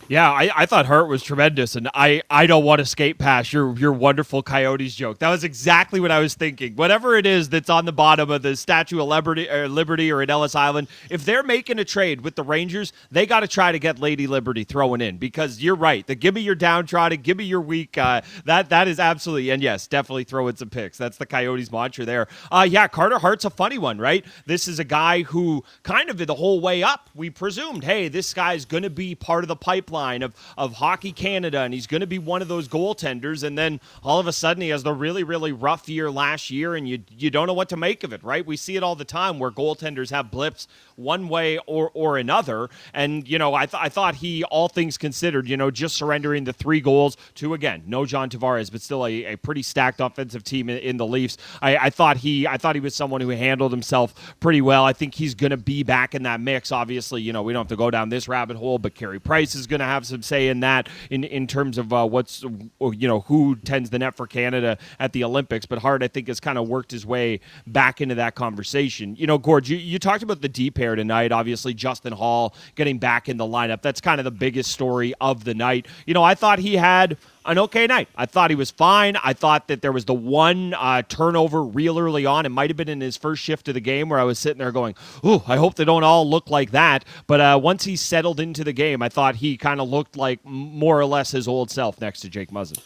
Yeah, 0.08 0.30
I, 0.30 0.50
I 0.54 0.66
thought 0.66 0.86
Hart 0.86 1.08
was 1.08 1.22
tremendous, 1.22 1.74
and 1.74 1.88
I, 1.92 2.22
I 2.30 2.46
don't 2.46 2.64
want 2.64 2.78
to 2.78 2.86
skate 2.86 3.18
past 3.18 3.52
your 3.52 3.76
your 3.76 3.92
wonderful 3.92 4.42
Coyotes 4.42 4.94
joke. 4.94 5.18
That 5.18 5.30
was 5.30 5.42
exactly 5.42 5.98
what 5.98 6.12
I 6.12 6.20
was 6.20 6.34
thinking. 6.34 6.76
Whatever 6.76 7.16
it 7.16 7.26
is 7.26 7.48
that's 7.48 7.68
on 7.68 7.86
the 7.86 7.92
bottom 7.92 8.30
of 8.30 8.42
the 8.42 8.54
Statue 8.54 9.00
of 9.00 9.08
Liberty 9.08 9.50
or, 9.50 9.68
Liberty 9.68 10.12
or 10.12 10.22
at 10.22 10.30
Ellis 10.30 10.54
Island, 10.54 10.86
if 11.10 11.24
they're 11.24 11.42
making 11.42 11.80
a 11.80 11.84
trade 11.84 12.20
with 12.20 12.36
the 12.36 12.44
Rangers, 12.44 12.92
they 13.10 13.26
got 13.26 13.40
to 13.40 13.48
try 13.48 13.72
to 13.72 13.80
get 13.80 13.98
Lady 13.98 14.28
Liberty 14.28 14.62
thrown 14.62 15.00
in 15.00 15.16
because 15.16 15.60
you're 15.60 15.74
right. 15.74 16.06
The 16.06 16.14
give 16.14 16.34
me 16.34 16.40
your 16.40 16.54
downtrodden, 16.54 17.22
give 17.22 17.36
me 17.36 17.44
your 17.44 17.60
weak. 17.60 17.98
Uh, 17.98 18.22
that 18.44 18.68
that 18.68 18.86
is 18.86 19.00
absolutely 19.00 19.50
and 19.50 19.60
yes, 19.60 19.88
definitely 19.88 20.24
throw 20.24 20.46
in 20.46 20.56
some 20.56 20.70
picks. 20.70 20.98
That's 20.98 21.16
the 21.16 21.26
Coyotes 21.26 21.72
mantra 21.72 22.04
there. 22.04 22.28
Uh, 22.52 22.66
yeah, 22.68 22.86
Carter 22.86 23.18
Hart's 23.18 23.44
a 23.44 23.50
funny 23.50 23.78
one, 23.78 23.98
right? 23.98 24.24
This 24.46 24.68
is 24.68 24.78
a 24.78 24.84
guy 24.84 25.22
who 25.22 25.64
kind 25.82 26.10
of 26.10 26.24
the 26.24 26.34
whole 26.34 26.60
way 26.60 26.82
up 26.84 27.10
we 27.14 27.28
presumed, 27.28 27.82
hey, 27.82 28.08
this 28.08 28.32
guy's 28.32 28.64
going 28.64 28.82
to 28.84 28.90
be 28.90 29.14
part 29.14 29.42
of 29.42 29.48
the 29.48 29.56
pipe 29.56 29.85
pipeline 29.86 30.22
of, 30.22 30.34
of 30.58 30.74
Hockey 30.74 31.12
Canada, 31.12 31.60
and 31.60 31.72
he's 31.72 31.86
going 31.86 32.00
to 32.00 32.06
be 32.06 32.18
one 32.18 32.42
of 32.42 32.48
those 32.48 32.68
goaltenders. 32.68 33.42
And 33.42 33.56
then 33.56 33.80
all 34.02 34.18
of 34.18 34.26
a 34.26 34.32
sudden, 34.32 34.62
he 34.62 34.68
has 34.70 34.82
the 34.82 34.92
really, 34.92 35.22
really 35.22 35.52
rough 35.52 35.88
year 35.88 36.10
last 36.10 36.50
year, 36.50 36.74
and 36.74 36.88
you 36.88 37.02
you 37.16 37.30
don't 37.30 37.46
know 37.46 37.54
what 37.54 37.68
to 37.70 37.76
make 37.76 38.04
of 38.04 38.12
it, 38.12 38.22
right? 38.22 38.44
We 38.44 38.56
see 38.56 38.76
it 38.76 38.82
all 38.82 38.96
the 38.96 39.04
time 39.04 39.38
where 39.38 39.50
goaltenders 39.50 40.10
have 40.10 40.30
blips 40.30 40.66
one 40.96 41.28
way 41.28 41.58
or 41.66 41.90
or 41.94 42.18
another. 42.18 42.68
And 42.92 43.28
you 43.28 43.38
know, 43.38 43.54
I 43.54 43.66
th- 43.66 43.82
I 43.82 43.88
thought 43.88 44.16
he, 44.16 44.44
all 44.44 44.68
things 44.68 44.98
considered, 44.98 45.48
you 45.48 45.56
know, 45.56 45.70
just 45.70 45.96
surrendering 45.96 46.44
the 46.44 46.52
three 46.52 46.80
goals 46.80 47.16
to 47.36 47.54
again, 47.54 47.82
no 47.86 48.04
John 48.04 48.28
Tavares, 48.28 48.70
but 48.70 48.80
still 48.82 49.06
a, 49.06 49.24
a 49.24 49.36
pretty 49.36 49.62
stacked 49.62 50.00
offensive 50.00 50.42
team 50.44 50.68
in, 50.68 50.78
in 50.78 50.96
the 50.96 51.06
Leafs. 51.06 51.36
I, 51.62 51.76
I 51.76 51.90
thought 51.90 52.18
he 52.18 52.46
I 52.46 52.56
thought 52.56 52.74
he 52.74 52.80
was 52.80 52.94
someone 52.94 53.20
who 53.20 53.30
handled 53.30 53.72
himself 53.72 54.36
pretty 54.40 54.60
well. 54.60 54.84
I 54.84 54.92
think 54.92 55.14
he's 55.14 55.34
going 55.34 55.50
to 55.50 55.56
be 55.56 55.82
back 55.82 56.14
in 56.14 56.24
that 56.24 56.40
mix. 56.40 56.72
Obviously, 56.72 57.22
you 57.22 57.32
know, 57.32 57.42
we 57.42 57.52
don't 57.52 57.60
have 57.60 57.68
to 57.68 57.76
go 57.76 57.90
down 57.90 58.08
this 58.08 58.28
rabbit 58.28 58.56
hole, 58.56 58.78
but 58.78 58.94
Carey 58.94 59.20
Price 59.20 59.54
is 59.54 59.65
going 59.66 59.80
to 59.80 59.86
have 59.86 60.06
some 60.06 60.22
say 60.22 60.48
in 60.48 60.60
that 60.60 60.88
in 61.10 61.24
in 61.24 61.46
terms 61.46 61.78
of 61.78 61.92
uh, 61.92 62.06
what's 62.06 62.42
you 62.42 63.08
know 63.08 63.20
who 63.20 63.56
tends 63.56 63.90
the 63.90 63.98
net 63.98 64.16
for 64.16 64.26
Canada 64.26 64.78
at 64.98 65.12
the 65.12 65.24
Olympics. 65.24 65.66
But 65.66 65.78
Hart, 65.78 66.02
I 66.02 66.08
think, 66.08 66.28
has 66.28 66.40
kind 66.40 66.58
of 66.58 66.68
worked 66.68 66.90
his 66.90 67.06
way 67.06 67.40
back 67.66 68.00
into 68.00 68.14
that 68.16 68.34
conversation. 68.34 69.16
You 69.16 69.26
know, 69.26 69.38
Gord, 69.38 69.68
you, 69.68 69.76
you 69.76 69.98
talked 69.98 70.22
about 70.22 70.40
the 70.40 70.48
D 70.48 70.70
pair 70.70 70.94
tonight. 70.94 71.32
Obviously, 71.32 71.74
Justin 71.74 72.12
Holl 72.12 72.54
getting 72.74 72.98
back 72.98 73.28
in 73.28 73.36
the 73.36 73.44
lineup. 73.44 73.82
That's 73.82 74.00
kind 74.00 74.20
of 74.20 74.24
the 74.24 74.30
biggest 74.30 74.72
story 74.72 75.14
of 75.20 75.44
the 75.44 75.54
night. 75.54 75.86
You 76.06 76.14
know, 76.14 76.22
I 76.22 76.34
thought 76.34 76.58
he 76.58 76.76
had 76.76 77.16
an 77.46 77.58
okay 77.58 77.86
night. 77.86 78.08
I 78.16 78.26
thought 78.26 78.50
he 78.50 78.56
was 78.56 78.70
fine. 78.70 79.16
I 79.22 79.32
thought 79.32 79.68
that 79.68 79.82
there 79.82 79.92
was 79.92 80.04
the 80.04 80.14
one 80.14 80.74
uh, 80.74 81.02
turnover 81.08 81.62
real 81.62 81.98
early 81.98 82.26
on. 82.26 82.46
It 82.46 82.50
might 82.50 82.70
have 82.70 82.76
been 82.76 82.88
in 82.88 83.00
his 83.00 83.16
first 83.16 83.42
shift 83.42 83.68
of 83.68 83.74
the 83.74 83.80
game 83.80 84.08
where 84.08 84.18
I 84.18 84.24
was 84.24 84.38
sitting 84.38 84.58
there 84.58 84.72
going, 84.72 84.94
"Ooh, 85.24 85.42
I 85.46 85.56
hope 85.56 85.76
they 85.76 85.84
don't 85.84 86.04
all 86.04 86.28
look 86.28 86.50
like 86.50 86.72
that." 86.72 87.04
But 87.26 87.40
uh, 87.40 87.60
once 87.62 87.84
he 87.84 87.96
settled 87.96 88.40
into 88.40 88.64
the 88.64 88.72
game, 88.72 89.02
I 89.02 89.08
thought 89.08 89.36
he 89.36 89.56
kind 89.56 89.80
of 89.80 89.88
looked 89.88 90.16
like 90.16 90.44
more 90.44 90.98
or 90.98 91.06
less 91.06 91.30
his 91.30 91.48
old 91.48 91.70
self 91.70 92.00
next 92.00 92.20
to 92.20 92.28
Jake 92.28 92.50
Muzzin. 92.50 92.78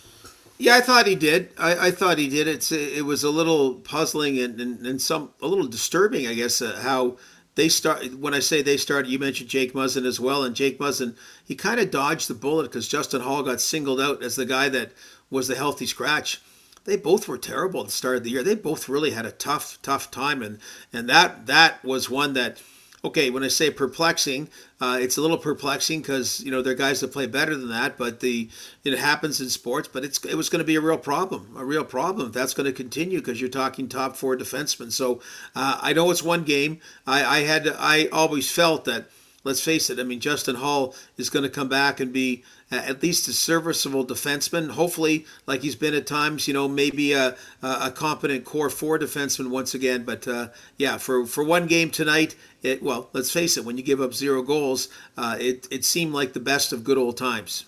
Yeah, 0.58 0.76
I 0.76 0.82
thought 0.82 1.06
he 1.06 1.14
did. 1.14 1.48
I, 1.56 1.86
I 1.86 1.90
thought 1.90 2.18
he 2.18 2.28
did. 2.28 2.46
It's 2.46 2.70
it 2.70 3.06
was 3.06 3.24
a 3.24 3.30
little 3.30 3.76
puzzling 3.76 4.38
and, 4.38 4.60
and, 4.60 4.86
and 4.86 5.00
some 5.00 5.30
a 5.40 5.46
little 5.46 5.66
disturbing, 5.66 6.26
I 6.26 6.34
guess, 6.34 6.60
uh, 6.60 6.78
how 6.82 7.16
they 7.54 7.68
start 7.68 8.14
when 8.14 8.34
I 8.34 8.40
say 8.40 8.62
they 8.62 8.76
started. 8.76 9.10
You 9.10 9.18
mentioned 9.18 9.50
Jake 9.50 9.72
Muzzin 9.72 10.06
as 10.06 10.20
well, 10.20 10.44
and 10.44 10.54
Jake 10.54 10.78
Muzzin 10.78 11.16
he 11.44 11.54
kind 11.54 11.80
of 11.80 11.90
dodged 11.90 12.28
the 12.28 12.34
bullet 12.34 12.64
because 12.64 12.88
Justin 12.88 13.22
Holl 13.22 13.42
got 13.42 13.60
singled 13.60 14.00
out 14.00 14.22
as 14.22 14.36
the 14.36 14.46
guy 14.46 14.68
that 14.68 14.92
was 15.30 15.48
the 15.48 15.56
healthy 15.56 15.86
scratch. 15.86 16.40
They 16.84 16.96
both 16.96 17.28
were 17.28 17.38
terrible 17.38 17.80
at 17.80 17.86
the 17.86 17.92
start 17.92 18.16
of 18.16 18.24
the 18.24 18.30
year. 18.30 18.42
They 18.42 18.54
both 18.54 18.88
really 18.88 19.10
had 19.10 19.26
a 19.26 19.32
tough, 19.32 19.78
tough 19.82 20.10
time, 20.10 20.42
and 20.42 20.58
and 20.92 21.08
that 21.08 21.46
that 21.46 21.84
was 21.84 22.08
one 22.08 22.34
that 22.34 22.60
okay, 23.04 23.30
when 23.30 23.42
I 23.42 23.48
say 23.48 23.70
perplexing, 23.70 24.48
uh, 24.80 24.98
it's 25.00 25.16
a 25.16 25.20
little 25.20 25.38
perplexing 25.38 26.00
because 26.00 26.40
you 26.40 26.50
know 26.50 26.62
there 26.62 26.72
are 26.72 26.76
guys 26.76 27.00
that 27.00 27.12
play 27.12 27.26
better 27.26 27.56
than 27.56 27.68
that, 27.70 27.96
but 27.96 28.20
the 28.20 28.48
it 28.84 28.98
happens 28.98 29.40
in 29.40 29.48
sports. 29.48 29.88
But 29.92 30.04
it's 30.04 30.24
it 30.24 30.34
was 30.34 30.48
going 30.48 30.60
to 30.60 30.66
be 30.66 30.76
a 30.76 30.80
real 30.80 30.98
problem, 30.98 31.54
a 31.56 31.64
real 31.64 31.84
problem 31.84 32.32
that's 32.32 32.54
going 32.54 32.66
to 32.66 32.72
continue 32.72 33.18
because 33.18 33.40
you're 33.40 33.50
talking 33.50 33.88
top 33.88 34.16
four 34.16 34.36
defensemen. 34.36 34.92
So 34.92 35.20
uh, 35.54 35.78
I 35.80 35.92
know 35.92 36.10
it's 36.10 36.22
one 36.22 36.44
game. 36.44 36.80
I, 37.06 37.24
I 37.24 37.40
had 37.40 37.68
I 37.78 38.06
always 38.12 38.50
felt 38.50 38.84
that. 38.84 39.10
Let's 39.42 39.64
face 39.64 39.88
it. 39.88 39.98
I 39.98 40.02
mean, 40.02 40.20
Justin 40.20 40.56
Holl 40.56 40.94
is 41.16 41.30
going 41.30 41.44
to 41.44 41.48
come 41.48 41.70
back 41.70 41.98
and 41.98 42.12
be 42.12 42.44
at 42.70 43.02
least 43.02 43.28
a 43.28 43.32
serviceable 43.32 44.06
defenseman. 44.06 44.70
Hopefully, 44.70 45.26
like 45.46 45.62
he's 45.62 45.76
been 45.76 45.94
at 45.94 46.06
times, 46.06 46.46
you 46.46 46.54
know, 46.54 46.68
maybe 46.68 47.12
a, 47.12 47.36
a 47.62 47.90
competent 47.90 48.44
core 48.44 48.70
four 48.70 48.98
defenseman 48.98 49.50
once 49.50 49.74
again. 49.74 50.04
But 50.04 50.26
uh, 50.28 50.48
yeah, 50.76 50.98
for, 50.98 51.26
for 51.26 51.42
one 51.44 51.66
game 51.66 51.90
tonight, 51.90 52.36
it 52.62 52.82
well, 52.82 53.08
let's 53.12 53.30
face 53.30 53.56
it, 53.56 53.64
when 53.64 53.76
you 53.76 53.82
give 53.82 54.00
up 54.00 54.14
zero 54.14 54.42
goals, 54.42 54.88
uh, 55.16 55.36
it 55.40 55.66
it 55.70 55.84
seemed 55.84 56.12
like 56.12 56.32
the 56.32 56.40
best 56.40 56.72
of 56.72 56.84
good 56.84 56.98
old 56.98 57.16
times. 57.16 57.64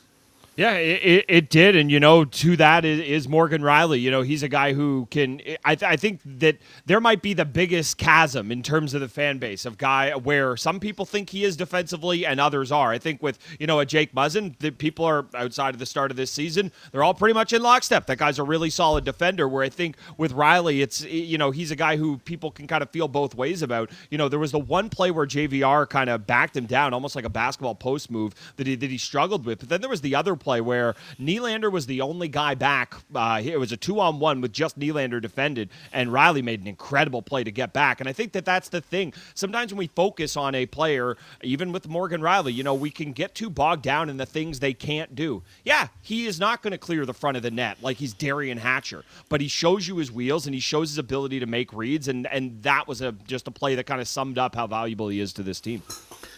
Yeah, 0.54 0.72
it, 0.74 1.24
it 1.28 1.48
did, 1.48 1.76
and 1.76 1.90
you 1.90 1.98
know, 1.98 2.26
to 2.26 2.56
that 2.58 2.84
is, 2.84 3.26
Morgan 3.26 3.62
Rielly. 3.62 4.02
You 4.02 4.10
know, 4.10 4.20
he's 4.20 4.42
a 4.42 4.48
guy 4.48 4.74
who 4.74 5.08
can. 5.10 5.40
I, 5.64 5.74
th- 5.74 5.90
I 5.90 5.96
think 5.96 6.20
that 6.26 6.58
there 6.84 7.00
might 7.00 7.22
be 7.22 7.32
the 7.32 7.46
biggest 7.46 7.96
chasm 7.96 8.52
in 8.52 8.62
terms 8.62 8.92
of 8.92 9.00
the 9.00 9.08
fan 9.08 9.38
base 9.38 9.64
of 9.64 9.78
guy 9.78 10.14
where 10.14 10.54
some 10.58 10.78
people 10.78 11.06
think 11.06 11.30
he 11.30 11.44
is 11.44 11.56
defensively 11.56 12.26
and 12.26 12.38
others 12.38 12.70
are. 12.70 12.90
I 12.92 12.98
think 12.98 13.22
with 13.22 13.38
you 13.58 13.66
know 13.66 13.80
a 13.80 13.86
Jake 13.86 14.14
Muzzin, 14.14 14.58
the 14.58 14.70
people 14.70 15.06
are 15.06 15.24
outside 15.34 15.72
of 15.74 15.78
the 15.78 15.86
start 15.86 16.10
of 16.10 16.18
this 16.18 16.30
season, 16.30 16.70
they're 16.90 17.02
all 17.02 17.14
pretty 17.14 17.32
much 17.32 17.54
in 17.54 17.62
lockstep. 17.62 18.04
That 18.04 18.18
guy's 18.18 18.38
a 18.38 18.44
really 18.44 18.68
solid 18.68 19.06
defender. 19.06 19.48
Where 19.48 19.64
I 19.64 19.70
think 19.70 19.96
with 20.18 20.34
Rielly, 20.34 20.82
it's 20.82 21.02
you 21.02 21.38
know 21.38 21.50
he's 21.50 21.70
a 21.70 21.76
guy 21.76 21.96
who 21.96 22.18
people 22.18 22.50
can 22.50 22.66
kind 22.66 22.82
of 22.82 22.90
feel 22.90 23.08
both 23.08 23.34
ways 23.34 23.62
about. 23.62 23.88
You 24.10 24.18
know, 24.18 24.28
there 24.28 24.38
was 24.38 24.52
the 24.52 24.58
one 24.58 24.90
play 24.90 25.10
where 25.10 25.26
JVR 25.26 25.88
kind 25.88 26.10
of 26.10 26.26
backed 26.26 26.58
him 26.58 26.66
down, 26.66 26.92
almost 26.92 27.16
like 27.16 27.24
a 27.24 27.30
basketball 27.30 27.74
post 27.74 28.10
move 28.10 28.34
that 28.56 28.66
he 28.66 28.74
that 28.74 28.90
he 28.90 28.98
struggled 28.98 29.46
with, 29.46 29.60
but 29.60 29.70
then 29.70 29.80
there 29.80 29.88
was 29.88 30.02
the 30.02 30.14
other 30.14 30.36
play 30.42 30.60
where 30.60 30.94
Nylander 31.20 31.70
was 31.70 31.86
the 31.86 32.00
only 32.00 32.28
guy 32.28 32.54
back. 32.54 32.94
Uh, 33.14 33.40
it 33.42 33.58
was 33.58 33.72
a 33.72 33.76
two 33.76 34.00
on 34.00 34.18
one 34.18 34.40
with 34.40 34.52
just 34.52 34.78
Nylander 34.78 35.20
defended, 35.20 35.70
and 35.92 36.10
Rielly 36.10 36.42
made 36.42 36.60
an 36.60 36.66
incredible 36.66 37.22
play 37.22 37.44
to 37.44 37.50
get 37.50 37.72
back. 37.72 38.00
And 38.00 38.08
I 38.08 38.12
think 38.12 38.32
that 38.32 38.44
that's 38.44 38.68
the 38.68 38.80
thing. 38.80 39.12
Sometimes 39.34 39.72
when 39.72 39.78
we 39.78 39.86
focus 39.86 40.36
on 40.36 40.54
a 40.54 40.66
player, 40.66 41.16
even 41.42 41.72
with 41.72 41.88
Morgan 41.88 42.20
Rielly, 42.20 42.54
you 42.54 42.62
know, 42.62 42.74
we 42.74 42.90
can 42.90 43.12
get 43.12 43.34
too 43.34 43.50
bogged 43.50 43.82
down 43.82 44.10
in 44.10 44.16
the 44.16 44.26
things 44.26 44.60
they 44.60 44.74
can't 44.74 45.14
do. 45.14 45.42
Yeah, 45.64 45.88
he 46.00 46.26
is 46.26 46.40
not 46.40 46.62
going 46.62 46.72
to 46.72 46.78
clear 46.78 47.06
the 47.06 47.14
front 47.14 47.36
of 47.36 47.42
the 47.42 47.50
net 47.50 47.78
like 47.82 47.96
he's 47.96 48.14
Derian 48.14 48.58
Hatcher, 48.58 49.04
but 49.28 49.40
he 49.40 49.48
shows 49.48 49.86
you 49.86 49.96
his 49.96 50.10
wheels 50.10 50.46
and 50.46 50.54
he 50.54 50.60
shows 50.60 50.90
his 50.90 50.98
ability 50.98 51.40
to 51.40 51.46
make 51.46 51.72
reads, 51.72 52.08
and 52.08 52.26
and 52.26 52.62
that 52.62 52.88
was 52.88 53.00
a 53.00 53.12
just 53.12 53.46
a 53.48 53.50
play 53.50 53.74
that 53.74 53.84
kind 53.84 54.00
of 54.00 54.08
summed 54.08 54.38
up 54.38 54.54
how 54.54 54.66
valuable 54.66 55.08
he 55.08 55.20
is 55.20 55.32
to 55.34 55.42
this 55.42 55.60
team. 55.60 55.82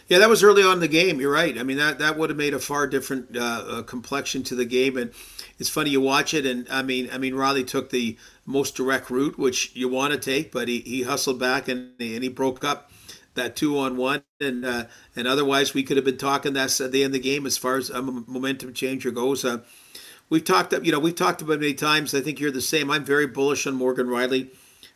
Yeah, 0.09 0.19
that 0.19 0.29
was 0.29 0.43
early 0.43 0.63
on 0.63 0.75
in 0.75 0.81
the 0.81 0.89
game. 0.89 1.21
You're 1.21 1.33
right. 1.33 1.57
I 1.59 1.63
mean, 1.63 1.79
that, 1.79 1.99
that 1.99 2.19
would 2.19 2.29
have 2.31 2.37
made 2.37 2.53
a 2.55 2.59
far 2.59 2.87
different 2.87 3.37
uh, 3.37 3.65
uh, 3.67 3.83
complexion 3.83 4.43
to 4.45 4.55
the 4.55 4.67
game. 4.67 4.97
And 4.99 5.13
it's 5.59 5.71
funny 5.71 5.91
you 5.91 6.01
watch 6.01 6.35
it, 6.35 6.45
and 6.45 6.67
I 6.71 6.83
mean, 6.83 7.09
I 7.13 7.19
mean, 7.19 7.35
Rielly 7.35 7.67
took 7.67 7.91
the 7.91 8.17
most 8.45 8.75
direct 8.75 9.09
route, 9.11 9.39
which 9.39 9.75
you 9.75 9.89
want 9.89 10.13
to 10.13 10.19
take, 10.19 10.53
but 10.53 10.69
he, 10.69 10.81
he 10.81 11.03
hustled 11.03 11.39
back 11.39 11.69
and, 11.69 11.93
and 12.01 12.23
he 12.23 12.29
broke 12.29 12.65
up 12.65 12.91
that 13.35 13.57
two 13.57 13.79
on 13.79 13.97
one, 13.97 14.23
and 14.41 14.65
uh, 14.65 14.85
and 15.17 15.27
otherwise 15.27 15.75
we 15.75 15.83
could 15.83 15.97
have 15.97 16.05
been 16.05 16.19
talking 16.19 16.53
that's 16.53 16.81
at 16.81 16.93
the 16.93 17.03
end 17.03 17.15
of 17.15 17.23
the 17.23 17.29
game 17.29 17.47
as 17.47 17.57
far 17.57 17.77
as 17.77 17.91
a 17.91 18.01
momentum 18.03 18.73
changer 18.73 19.11
goes. 19.11 19.45
Uh, 19.45 19.59
we've 20.31 20.45
talked, 20.45 20.73
you 20.85 20.93
know, 20.93 21.01
we've 21.01 21.17
talked 21.17 21.43
about 21.43 21.61
many 21.61 21.75
times. 21.75 22.15
I 22.15 22.21
think 22.21 22.41
you're 22.41 22.51
the 22.51 22.61
same. 22.61 22.91
I'm 22.91 23.05
very 23.05 23.27
bullish 23.27 23.67
on 23.67 23.75
Morgan 23.75 24.07
Rielly. 24.07 24.51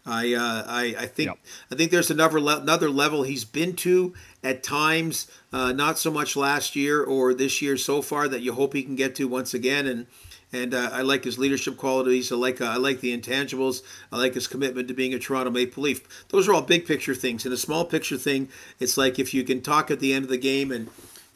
I 0.08 0.34
uh, 0.34 0.64
I, 0.66 0.94
I 0.98 1.06
think 1.06 1.28
yep. 1.28 1.38
I 1.70 1.74
think 1.74 1.90
there's 1.90 2.10
another 2.10 2.40
le- 2.40 2.60
another 2.60 2.90
level 2.90 3.22
he's 3.22 3.44
been 3.44 3.74
to 3.76 4.14
at 4.42 4.62
times, 4.62 5.30
uh, 5.52 5.72
not 5.72 5.98
so 5.98 6.10
much 6.10 6.36
last 6.36 6.74
year 6.74 7.02
or 7.02 7.34
this 7.34 7.60
year 7.60 7.76
so 7.76 8.00
far 8.00 8.28
that 8.28 8.40
you 8.40 8.54
hope 8.54 8.74
he 8.74 8.82
can 8.82 8.96
get 8.96 9.14
to 9.16 9.28
once 9.28 9.54
again. 9.54 9.86
And 9.86 10.06
and 10.52 10.72
uh, 10.72 10.90
I 10.92 11.02
like 11.02 11.24
his 11.24 11.38
leadership 11.38 11.76
qualities. 11.76 12.32
I 12.32 12.36
like 12.36 12.60
uh, 12.60 12.66
I 12.66 12.76
like 12.76 13.00
the 13.00 13.16
intangibles. 13.16 13.82
I 14.10 14.16
like 14.16 14.34
his 14.34 14.46
commitment 14.46 14.88
to 14.88 14.94
being 14.94 15.12
a 15.12 15.18
Toronto 15.18 15.50
Maple 15.50 15.82
Leaf. 15.82 16.26
Those 16.30 16.48
are 16.48 16.54
all 16.54 16.62
big 16.62 16.86
picture 16.86 17.14
things. 17.14 17.44
And 17.44 17.52
a 17.52 17.58
small 17.58 17.84
picture 17.84 18.16
thing, 18.16 18.48
it's 18.80 18.96
like 18.96 19.18
if 19.18 19.34
you 19.34 19.44
can 19.44 19.60
talk 19.60 19.90
at 19.90 20.00
the 20.00 20.12
end 20.12 20.24
of 20.24 20.30
the 20.30 20.38
game 20.38 20.72
and 20.72 20.88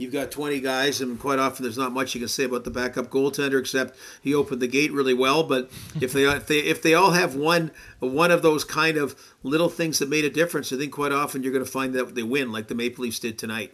You've 0.03 0.13
got 0.13 0.33
20 0.33 0.61
guys, 0.61 1.01
and 1.01 1.19
quite 1.19 1.39
often 1.39 1.63
there's 1.63 1.79
not 1.79 1.93
much 1.93 2.15
you 2.15 2.21
can 2.21 2.29
say 2.29 2.45
about 2.45 2.65
the 2.65 2.71
backup 2.71 3.09
goaltender 3.09 3.59
except 3.59 3.97
he 4.21 4.35
opened 4.35 4.61
the 4.61 4.67
gate 4.67 4.93
really 4.93 5.15
well. 5.15 5.45
But 5.45 5.71
if 6.01 6.13
they 6.13 6.25
if 6.25 6.49
they 6.49 6.59
if 6.59 6.83
they 6.83 6.93
all 6.93 7.13
have 7.13 7.37
one 7.37 7.71
one 8.01 8.33
of 8.33 8.43
those 8.43 8.65
kind 8.65 8.97
of 8.97 9.15
little 9.45 9.69
things 9.69 10.01
that 10.01 10.09
made 10.09 10.25
a 10.25 10.31
difference, 10.31 10.73
I 10.73 10.77
think 10.77 10.93
quite 10.93 11.13
often 11.13 11.43
you're 11.43 11.53
going 11.53 11.65
to 11.65 11.71
find 11.71 11.95
that 11.95 12.17
they 12.17 12.25
win, 12.25 12.51
like 12.51 12.67
the 12.67 12.75
Maple 12.75 13.05
Leafs 13.05 13.21
did 13.21 13.39
tonight. 13.39 13.73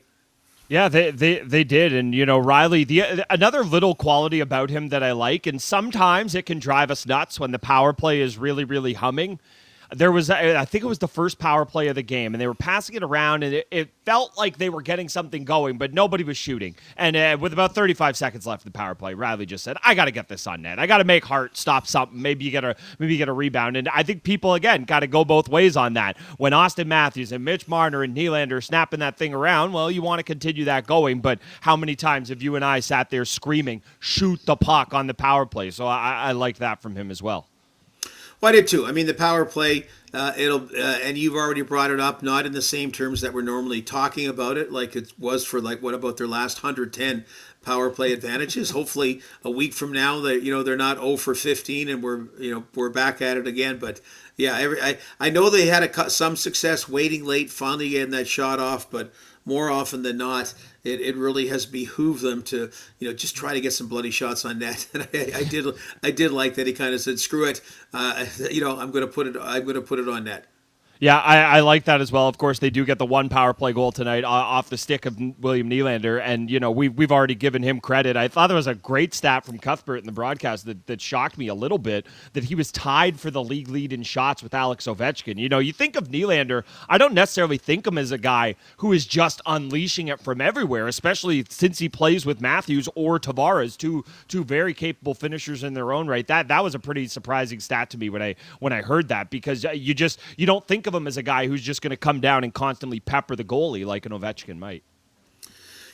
Yeah, 0.69 0.89
they, 0.89 1.11
they 1.11 1.39
they 1.39 1.65
did, 1.65 1.95
and 1.95 2.15
you 2.15 2.27
know 2.27 2.39
Rielly. 2.39 2.87
The 2.87 3.25
another 3.31 3.65
little 3.65 3.95
quality 3.95 4.41
about 4.41 4.69
him 4.69 4.91
that 4.91 5.03
I 5.03 5.13
like, 5.13 5.47
and 5.47 5.63
sometimes 5.63 6.35
it 6.35 6.45
can 6.45 6.59
drive 6.59 6.91
us 6.91 7.07
nuts 7.07 7.41
when 7.41 7.53
the 7.53 7.59
power 7.59 7.95
play 7.95 8.21
is 8.21 8.37
really 8.37 8.65
really 8.65 8.93
humming 8.93 9.41
there 9.91 10.13
was 10.13 10.29
I 10.29 10.65
think 10.67 10.85
it 10.85 10.87
was 10.87 10.99
the 10.99 11.09
first 11.09 11.39
power 11.39 11.65
play 11.65 11.89
of 11.89 11.95
the 11.95 12.03
game, 12.03 12.35
and 12.35 12.41
they 12.41 12.47
were 12.47 12.55
passing 12.55 12.95
it 12.95 13.03
around, 13.03 13.43
and 13.43 13.55
it, 13.55 13.69
it 13.71 13.89
felt 14.05 14.37
like 14.37 14.59
they 14.59 14.69
were 14.69 14.83
getting 14.83 15.09
something 15.09 15.45
going, 15.45 15.79
but 15.79 15.95
nobody 15.95 16.25
was 16.25 16.37
shooting. 16.37 16.75
And 16.97 17.17
uh, 17.17 17.39
with 17.41 17.55
about 17.55 17.75
35 17.75 18.17
seconds 18.17 18.47
left 18.47 18.65
in 18.67 18.73
the 18.73 18.77
power 18.77 18.95
play, 18.95 19.15
Rielly 19.15 19.47
just 19.47 19.65
said, 19.65 19.79
"I 19.83 19.95
got 19.95 20.05
to 20.05 20.11
get 20.11 20.29
this 20.29 20.47
on 20.47 20.63
net. 20.63 20.79
I 20.79 20.87
got 20.87 20.99
to 20.99 21.05
make 21.05 21.25
Hart 21.25 21.57
stop 21.57 21.87
something. 21.87 22.21
Maybe 22.21 22.45
you 22.45 22.51
get 22.51 22.65
a 22.65 22.77
maybe 22.99 23.13
you 23.13 23.19
get 23.19 23.29
a 23.29 23.33
rebound." 23.33 23.77
And 23.79 23.89
I 23.89 24.03
think 24.03 24.25
people 24.25 24.55
again 24.55 24.85
got 24.85 25.01
to 25.01 25.07
go 25.07 25.25
both 25.25 25.49
ways 25.49 25.77
on 25.77 25.95
that. 25.95 26.19
When 26.37 26.53
Auston 26.53 26.87
Matthews 26.87 27.33
and 27.33 27.43
Mitch 27.43 27.67
Marner 27.67 28.03
and 28.03 28.15
Nylander 28.15 28.53
are 28.53 28.61
snapping 28.61 29.01
that 29.01 29.17
thing 29.17 29.33
around, 29.33 29.73
well, 29.73 29.91
you 29.91 30.03
want 30.03 30.19
to 30.19 30.25
continue 30.25 30.67
that 30.67 30.87
going. 30.87 31.21
But 31.21 31.39
how 31.63 31.77
many 31.77 31.97
times 31.97 32.29
have 32.29 32.43
you 32.43 32.57
and 32.57 32.65
I 32.65 32.81
sat 32.81 33.09
there 33.09 33.25
screaming, 33.25 33.83
"Shoot 34.01 34.45
the 34.45 34.57
puck 34.57 34.93
on 34.93 35.07
the 35.07 35.15
power 35.15 35.47
play"? 35.47 35.71
So 35.71 35.87
I, 35.87 36.15
I 36.15 36.33
like 36.33 36.59
that 36.59 36.83
from 36.83 36.95
him 36.95 37.11
as 37.11 37.23
well. 37.23 37.47
Well, 38.41 38.51
I 38.51 38.53
did 38.53 38.69
too. 38.69 38.87
I 38.87 38.93
mean, 38.93 39.07
the 39.07 39.15
power 39.15 39.45
play, 39.45 39.87
uh, 40.15 40.33
it'll, 40.37 40.69
uh, 40.77 40.99
and 41.03 41.19
you've 41.19 41.35
already 41.35 41.63
brought 41.63 41.91
it 41.91 41.99
up, 41.99 42.23
not 42.23 42.47
in 42.47 42.53
the 42.53 42.63
same 42.63 42.93
terms 42.93 43.21
that 43.21 43.35
we're 43.35 43.43
normally 43.43 43.83
talking 43.83 44.29
about 44.29 44.57
it, 44.57 44.71
like 44.71 44.95
it 44.95 45.13
was 45.19 45.45
for 45.45 45.61
like 45.61 45.83
what 45.83 45.95
about 45.95 46.19
their 46.19 46.29
last 46.29 46.63
110 46.63 47.25
power 47.63 47.91
play 47.91 48.13
advantages. 48.13 48.71
Hopefully, 48.71 49.23
a 49.43 49.51
week 49.51 49.75
from 49.75 49.93
now, 49.93 50.21
that 50.21 50.43
you 50.43 50.53
know 50.53 50.63
they're 50.63 50.77
not 50.77 50.99
0 50.99 51.17
for 51.17 51.35
15, 51.35 51.89
and 51.89 52.01
we're 52.01 52.27
you 52.39 52.55
know 52.55 52.65
we're 52.77 52.91
back 52.91 53.21
at 53.21 53.37
it 53.37 53.49
again. 53.49 53.79
But 53.79 54.01
yeah, 54.37 54.57
every, 54.57 54.81
I 54.81 54.99
I 55.19 55.31
know 55.31 55.51
they 55.51 55.67
had 55.67 55.83
a, 55.83 56.09
some 56.11 56.37
success 56.37 56.89
waiting 56.89 57.25
late, 57.25 57.51
finally 57.51 57.91
getting 57.91 58.13
that 58.13 58.29
shot 58.29 58.61
off, 58.61 58.89
but 58.89 59.13
more 59.45 59.69
often 59.69 60.03
than 60.03 60.17
not, 60.19 60.55
it, 60.89 61.01
it 61.01 61.17
really 61.17 61.49
has 61.49 61.67
behooved 61.67 62.23
them 62.23 62.43
to 62.45 62.71
you 62.99 63.09
know 63.09 63.15
just 63.15 63.37
try 63.37 63.55
to 63.55 63.61
get 63.61 63.73
some 63.73 63.89
bloody 63.89 64.11
shots 64.11 64.45
on 64.45 64.59
net. 64.59 64.87
And 64.95 65.03
I, 65.15 65.39
I 65.41 65.45
did 65.45 65.67
I 66.03 66.11
did 66.11 66.33
like 66.33 66.55
that 66.55 66.67
he 66.67 66.73
kind 66.73 66.95
of 66.95 67.01
said, 67.01 67.21
"Screw 67.21 67.45
it, 67.45 67.61
uh, 67.93 68.27
you 68.51 68.61
know 68.61 68.79
I'm 68.79 68.91
going 68.91 69.07
to 69.07 69.13
put 69.13 69.27
it 69.27 69.37
I'm 69.41 69.63
going 69.63 69.77
to 69.77 69.83
put 69.83 69.99
it 69.99 70.09
on 70.09 70.25
net." 70.25 70.47
Yeah, 71.01 71.19
I, 71.19 71.59
I, 71.59 71.61
like 71.61 71.85
that 71.85 72.01
as 72.01 72.11
well. 72.11 72.27
Of 72.27 72.39
course, 72.39 72.59
they 72.59 72.71
do 72.71 72.85
get 72.85 72.99
the 72.99 73.07
one 73.07 73.29
power 73.29 73.53
play 73.53 73.73
goal 73.73 73.93
tonight 73.93 74.25
uh, 74.25 74.29
off 74.29 74.69
the 74.69 74.77
stick 74.77 75.07
of 75.07 75.17
William 75.39 75.71
Nylander, 75.71 76.21
and 76.21 76.51
you 76.51 76.59
know 76.59 76.73
we've 76.73 76.93
we've 76.93 77.13
already 77.13 77.37
given 77.37 77.63
him 77.63 77.81
credit. 77.81 78.17
I 78.17 78.27
thought 78.27 78.49
there 78.49 78.57
was 78.57 78.67
a 78.67 78.75
great 78.75 79.15
stat 79.15 79.45
from 79.45 79.59
Cuthbert 79.59 79.99
in 79.99 80.07
the 80.07 80.13
broadcast 80.13 80.67
that, 80.67 80.87
that 80.89 81.01
shocked 81.01 81.39
me 81.39 81.47
a 81.47 81.55
little 81.55 81.79
bit 81.79 82.07
that 82.33 82.45
he 82.45 82.57
was 82.57 82.73
tied 82.73 83.21
for 83.21 83.31
the 83.31 83.43
league 83.43 83.69
lead 83.69 83.93
in 83.93 84.03
shots 84.03 84.43
with 84.43 84.55
Alex 84.55 84.87
Ovechkin. 84.87 85.39
You 85.39 85.49
know, 85.49 85.61
you 85.61 85.73
think 85.73 85.95
of 85.95 86.09
Nylander, 86.09 86.65
I 86.89 86.99
don't 86.99 87.15
necessarily 87.15 87.59
think 87.59 87.87
him 87.87 87.97
as 87.97 88.11
a 88.11 88.19
guy 88.19 88.57
who 88.79 88.93
is 88.93 89.07
just 89.07 89.41
unleashing 89.47 90.09
it 90.09 90.21
from 90.21 90.41
everywhere, 90.41 90.89
especially 90.89 91.45
since 91.49 91.79
he 91.79 91.89
plays 91.89 92.27
with 92.27 92.41
Matthews 92.41 92.89
or 92.97 93.21
Tavares, 93.21 93.77
two 93.77 94.05
two 94.27 94.43
very 94.43 94.75
capable 94.75 95.15
finishers 95.15 95.63
in 95.63 95.75
their 95.75 95.93
own 95.93 96.09
right. 96.09 96.27
That 96.27 96.49
that 96.49 96.65
was 96.65 96.75
a 96.75 96.81
pretty 96.81 97.07
surprising 97.07 97.61
stat 97.61 97.91
to 97.91 97.99
me 97.99 98.11
when 98.11 98.21
I 98.23 98.35
when 98.59 98.73
I 98.73 98.83
heard 98.83 99.07
that 99.09 99.31
because 99.31 99.65
you 99.73 99.95
just 99.95 100.19
you 100.37 100.45
don't 100.45 100.67
think 100.67 100.88
of 100.89 100.95
him 100.95 101.07
as 101.07 101.17
a 101.17 101.23
guy 101.23 101.47
who's 101.47 101.63
just 101.63 101.83
going 101.83 101.91
to 101.91 101.97
come 101.97 102.21
down 102.21 102.43
and 102.43 102.53
constantly 102.53 102.99
pepper 102.99 103.37
the 103.37 103.45
goalie 103.45 103.87
like 103.87 104.05
an 104.07 104.13
Ovechkin 104.13 104.59
might. 104.59 104.83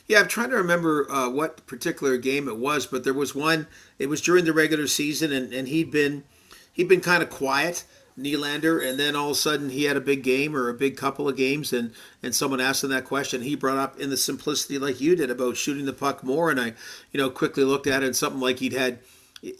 Yeah, 0.07 0.19
I'm 0.19 0.27
trying 0.27 0.51
to 0.51 0.57
remember 0.57 1.11
uh, 1.11 1.29
what 1.29 1.65
particular 1.65 2.17
game 2.17 2.47
it 2.47 2.57
was, 2.57 2.85
but 2.85 3.03
there 3.03 3.13
was 3.13 3.33
one. 3.33 3.67
It 3.97 4.07
was 4.07 4.21
during 4.21 4.45
the 4.45 4.53
regular 4.53 4.87
season, 4.87 5.31
and, 5.31 5.51
and 5.51 5.67
he'd 5.67 5.91
been 5.91 6.23
he'd 6.71 6.87
been 6.87 7.01
kind 7.01 7.23
of 7.23 7.31
quiet, 7.31 7.85
Nylander, 8.17 8.87
and 8.87 8.99
then 8.99 9.15
all 9.15 9.31
of 9.31 9.31
a 9.31 9.39
sudden 9.39 9.71
he 9.71 9.85
had 9.85 9.97
a 9.97 10.01
big 10.01 10.21
game 10.21 10.55
or 10.55 10.69
a 10.69 10.75
big 10.75 10.95
couple 10.95 11.27
of 11.27 11.35
games, 11.35 11.73
and 11.73 11.91
and 12.21 12.35
someone 12.35 12.61
asked 12.61 12.83
him 12.83 12.91
that 12.91 13.05
question. 13.05 13.41
He 13.41 13.55
brought 13.55 13.79
up 13.79 13.99
in 13.99 14.11
the 14.11 14.17
simplicity 14.17 14.77
like 14.77 15.01
you 15.01 15.15
did 15.15 15.31
about 15.31 15.57
shooting 15.57 15.85
the 15.85 15.93
puck 15.93 16.23
more, 16.23 16.51
and 16.51 16.59
I, 16.59 16.73
you 17.11 17.19
know, 17.19 17.31
quickly 17.31 17.63
looked 17.63 17.87
at 17.87 18.03
it 18.03 18.05
and 18.05 18.15
something 18.15 18.41
like 18.41 18.59
he'd 18.59 18.73
had 18.73 18.99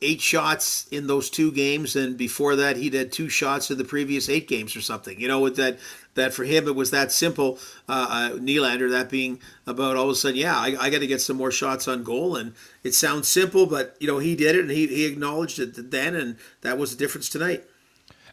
eight 0.02 0.22
shots 0.22 0.88
in 0.92 1.08
those 1.08 1.30
two 1.30 1.52
games, 1.52 1.96
and 1.96 2.18
before 2.18 2.56
that 2.56 2.78
he'd 2.78 2.94
had 2.94 3.12
two 3.12 3.30
shots 3.30 3.70
in 3.70 3.78
the 3.78 3.84
previous 3.84 4.30
eight 4.30 4.48
games 4.48 4.76
or 4.76 4.82
something. 4.82 5.20
You 5.20 5.28
know, 5.28 5.40
with 5.40 5.56
that 5.58 5.80
that 6.16 6.34
for 6.34 6.44
him 6.44 6.68
it 6.68 6.76
was 6.76 6.92
that 6.92 7.12
simple. 7.12 7.60
Uh, 7.88 8.08
uh, 8.10 8.38
Nylander, 8.38 8.90
that 8.90 9.10
being 9.10 9.40
about 9.68 9.96
all 9.96 10.06
of 10.06 10.12
a 10.12 10.16
sudden, 10.16 10.38
yeah, 10.38 10.58
I, 10.58 10.76
I 10.80 10.90
got 10.90 11.00
to 11.00 11.08
get 11.08 11.22
some 11.22 11.38
more 11.38 11.52
shots 11.52 11.88
on 11.88 12.04
goal, 12.04 12.36
and 12.36 12.54
it 12.84 12.94
sounds 12.94 13.28
simple, 13.28 13.66
but 13.66 13.96
you 14.00 14.08
know 14.08 14.20
he 14.20 14.36
did 14.36 14.56
it, 14.56 14.62
and 14.62 14.72
he 14.72 14.88
he 14.88 15.06
acknowledged 15.06 15.60
it 15.60 15.92
then, 15.92 16.16
and 16.16 16.38
that 16.62 16.78
was 16.78 16.92
the 16.92 16.98
difference 16.98 17.30
tonight. 17.30 17.64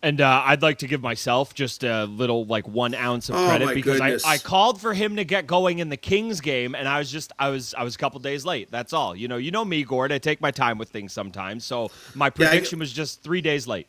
And 0.05 0.21
uh, 0.21 0.43
I'd 0.45 0.63
like 0.63 0.79
to 0.79 0.89
give 0.89 1.01
myself 1.01 1.55
just 1.55 1.85
a 1.85 2.07
little, 2.07 2.45
like 2.45 2.67
one 2.67 2.93
ounce 2.93 3.29
of 3.29 3.37
oh, 3.37 3.47
credit 3.47 3.73
because 3.73 4.01
I, 4.01 4.19
I 4.27 4.39
called 4.39 4.81
for 4.81 4.95
him 4.95 5.15
to 5.15 5.25
get 5.25 5.47
going 5.47 5.79
in 5.79 5.91
the 5.91 5.97
Kings 5.97 6.41
game, 6.41 6.75
and 6.75 6.89
I 6.89 6.99
was 6.99 7.11
just 7.11 7.33
I 7.39 7.51
was 7.51 7.73
I 7.75 7.85
was 7.85 7.95
a 7.95 7.99
couple 7.99 8.19
days 8.19 8.45
late. 8.45 8.69
That's 8.69 8.93
all. 8.93 9.15
You 9.15 9.29
know, 9.29 9.37
you 9.37 9.53
know 9.53 9.65
me, 9.65 9.85
Gord. 9.85 10.11
I 10.11 10.19
take 10.19 10.41
my 10.41 10.51
time 10.51 10.77
with 10.77 10.89
things 10.89 11.13
sometimes. 11.13 11.65
So 11.65 11.93
my 12.17 12.31
prediction 12.31 12.79
yeah, 12.79 12.83
I, 12.83 12.85
was 12.85 12.93
just 12.93 13.23
three 13.23 13.41
days 13.41 13.69
late. 13.69 13.87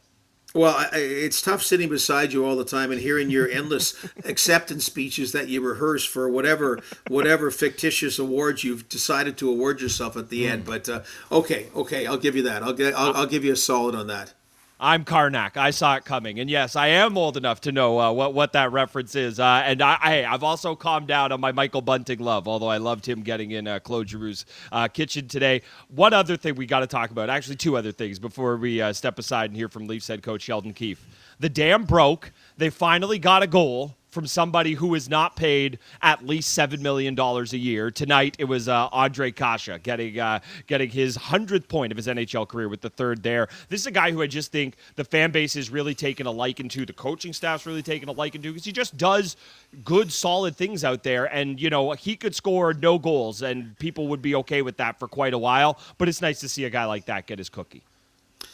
Well, 0.53 0.75
I, 0.75 0.89
it's 0.93 1.41
tough 1.41 1.63
sitting 1.63 1.89
beside 1.89 2.32
you 2.32 2.46
all 2.46 2.55
the 2.55 2.63
time 2.63 2.91
and 2.91 3.01
hearing 3.01 3.32
your 3.32 3.50
endless 3.50 3.96
acceptance 4.24 4.86
speeches 4.86 5.32
that 5.32 5.48
you 5.48 5.62
rehearse 5.62 6.05
for 6.05 6.29
whatever 6.29 6.79
whatever 7.08 7.50
fictitious 7.50 8.20
awards 8.20 8.63
you've 8.63 8.88
decided 8.88 9.36
to 9.38 9.50
award 9.50 9.82
yourself 9.82 10.15
at 10.15 10.29
the 10.29 10.46
mm. 10.46 10.51
end. 10.51 10.65
But 10.65 10.88
uh, 10.88 11.01
okay, 11.32 11.70
okay, 11.75 12.05
I'll 12.05 12.17
give 12.17 12.36
you 12.36 12.43
that. 12.43 12.62
I'll, 12.62 12.74
get, 12.74 12.93
I'll, 12.93 13.15
I'll 13.15 13.25
give 13.25 13.43
you 13.43 13.53
a 13.53 13.55
solid 13.55 13.96
on 13.96 14.05
that. 14.08 14.34
I'm 14.83 15.05
Karnak. 15.05 15.55
I 15.55 15.71
saw 15.71 15.95
it 15.95 16.03
coming, 16.03 16.41
and 16.41 16.49
yes, 16.49 16.75
I 16.75 16.87
am 16.87 17.17
old 17.17 17.37
enough 17.37 17.61
to 17.61 17.71
know 17.71 18.01
uh, 18.01 18.11
what 18.11 18.33
what 18.33 18.51
that 18.51 18.73
reference 18.73 19.15
is. 19.15 19.39
Uh, 19.39 19.63
and 19.65 19.81
I, 19.81 19.97
I, 20.01 20.11
have 20.29 20.43
also 20.43 20.75
calmed 20.75 21.07
down 21.07 21.31
on 21.31 21.39
my 21.39 21.53
Michael 21.53 21.81
Bunting 21.81 22.19
love, 22.19 22.49
although 22.49 22.67
I 22.67 22.79
loved 22.79 23.05
him 23.05 23.21
getting 23.21 23.51
in 23.51 23.65
uh, 23.65 23.79
Claude 23.79 24.07
Giroux's 24.07 24.45
uh, 24.73 24.89
kitchen 24.89 25.29
today. 25.29 25.61
One 25.87 26.11
other 26.11 26.35
thing 26.35 26.55
we 26.55 26.65
got 26.65 26.81
to 26.81 26.87
talk 26.87 27.11
about, 27.11 27.29
actually, 27.29 27.55
two 27.55 27.77
other 27.77 27.93
things 27.93 28.19
before 28.19 28.57
we 28.57 28.81
uh, 28.81 28.91
step 28.91 29.17
aside 29.17 29.51
and 29.51 29.55
hear 29.55 29.69
from 29.69 29.87
Leafs 29.87 30.09
head 30.09 30.21
coach 30.21 30.41
Sheldon 30.41 30.73
Keefe. 30.73 31.07
The 31.39 31.47
dam 31.47 31.85
broke. 31.85 32.33
They 32.57 32.69
finally 32.69 33.19
got 33.19 33.41
a 33.41 33.47
goal 33.47 33.95
from 34.13 34.27
somebody 34.27 34.74
who 34.74 34.93
is 34.93 35.10
not 35.10 35.36
paid 35.36 35.79
at 36.01 36.25
least 36.25 36.53
seven 36.53 36.82
million 36.82 37.15
dollars 37.15 37.51
a 37.53 37.58
year. 37.58 37.91
Tonight 37.91 38.36
it 38.39 38.46
was 38.46 38.70
uh, 38.70 38.89
Ondrej 38.91 39.36
Kase 39.36 39.79
getting 39.82 40.20
uh, 40.20 40.39
getting 40.67 40.89
his 40.89 41.15
hundredth 41.15 41.67
point 41.67 41.91
of 41.91 41.98
his 41.98 42.08
NHL 42.08 42.48
career 42.48 42.70
with 42.70 42.82
the 42.82 42.89
third 42.89 43.24
there. 43.24 43.48
This 43.70 43.82
is 43.82 43.88
a 43.88 43.91
guy 43.91 44.12
who 44.12 44.22
I 44.22 44.27
just 44.27 44.51
think 44.51 44.75
the 44.96 45.03
fan 45.03 45.32
base 45.32 45.55
is 45.55 45.70
really 45.70 45.96
taking 45.96 46.27
a 46.27 46.32
liking 46.32 46.70
to. 46.70 46.86
The 46.86 46.93
coaching 46.93 47.34
staff's 47.34 47.65
really 47.65 47.84
taking 47.84 48.08
a 48.08 48.13
liking 48.13 48.41
to 48.43 48.50
because 48.50 48.65
he 48.65 48.72
just 48.72 48.96
does 48.98 49.36
good, 49.84 50.12
solid 50.12 50.55
things 50.55 50.84
out 50.84 51.03
there. 51.03 51.25
And 51.25 51.60
you 51.60 51.70
know 51.70 51.91
he 51.91 52.15
could 52.15 52.36
score 52.36 52.74
no 52.74 53.00
goals, 53.00 53.41
and 53.41 53.77
people 53.79 54.07
would 54.09 54.22
be 54.22 54.35
okay 54.35 54.61
with 54.61 54.77
that 54.77 55.00
for 55.00 55.07
quite 55.07 55.33
a 55.33 55.40
while. 55.40 55.79
But 55.98 56.07
it's 56.07 56.22
nice 56.22 56.40
to 56.42 56.50
see 56.50 56.66
a 56.66 56.70
guy 56.70 56.85
like 56.85 57.05
that 57.05 57.25
get 57.25 57.40
his 57.40 57.50
cookie. 57.50 57.83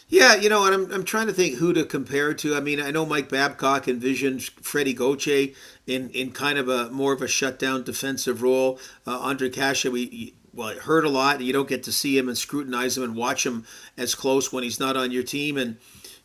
Yeah, 0.07 0.35
you 0.35 0.49
know, 0.49 0.65
and 0.65 0.73
I'm, 0.73 0.91
I'm 0.91 1.03
trying 1.03 1.27
to 1.27 1.33
think 1.33 1.55
who 1.55 1.71
to 1.73 1.85
compare 1.85 2.33
to. 2.33 2.55
I 2.55 2.59
mean, 2.61 2.81
I 2.81 2.89
know 2.89 3.05
Mike 3.05 3.29
Babcock 3.29 3.87
envisioned 3.87 4.43
Freddie 4.43 4.93
Gauthier 4.93 5.53
in, 5.85 6.09
in 6.09 6.31
kind 6.31 6.57
of 6.57 6.67
a 6.67 6.89
more 6.89 7.13
of 7.13 7.21
a 7.21 7.27
shutdown 7.27 7.83
defensive 7.83 8.41
role. 8.41 8.79
Uh, 9.05 9.19
Ondrej 9.19 9.53
Kase, 9.53 9.85
we 9.85 10.33
well, 10.53 10.69
it 10.69 10.79
hurt 10.79 11.05
a 11.05 11.09
lot. 11.09 11.41
You 11.41 11.53
don't 11.53 11.69
get 11.69 11.83
to 11.83 11.91
see 11.91 12.17
him 12.17 12.27
and 12.27 12.37
scrutinize 12.37 12.97
him 12.97 13.03
and 13.03 13.15
watch 13.15 13.45
him 13.45 13.65
as 13.97 14.15
close 14.15 14.51
when 14.51 14.63
he's 14.63 14.79
not 14.79 14.97
on 14.97 15.11
your 15.11 15.23
team. 15.23 15.57
And 15.57 15.77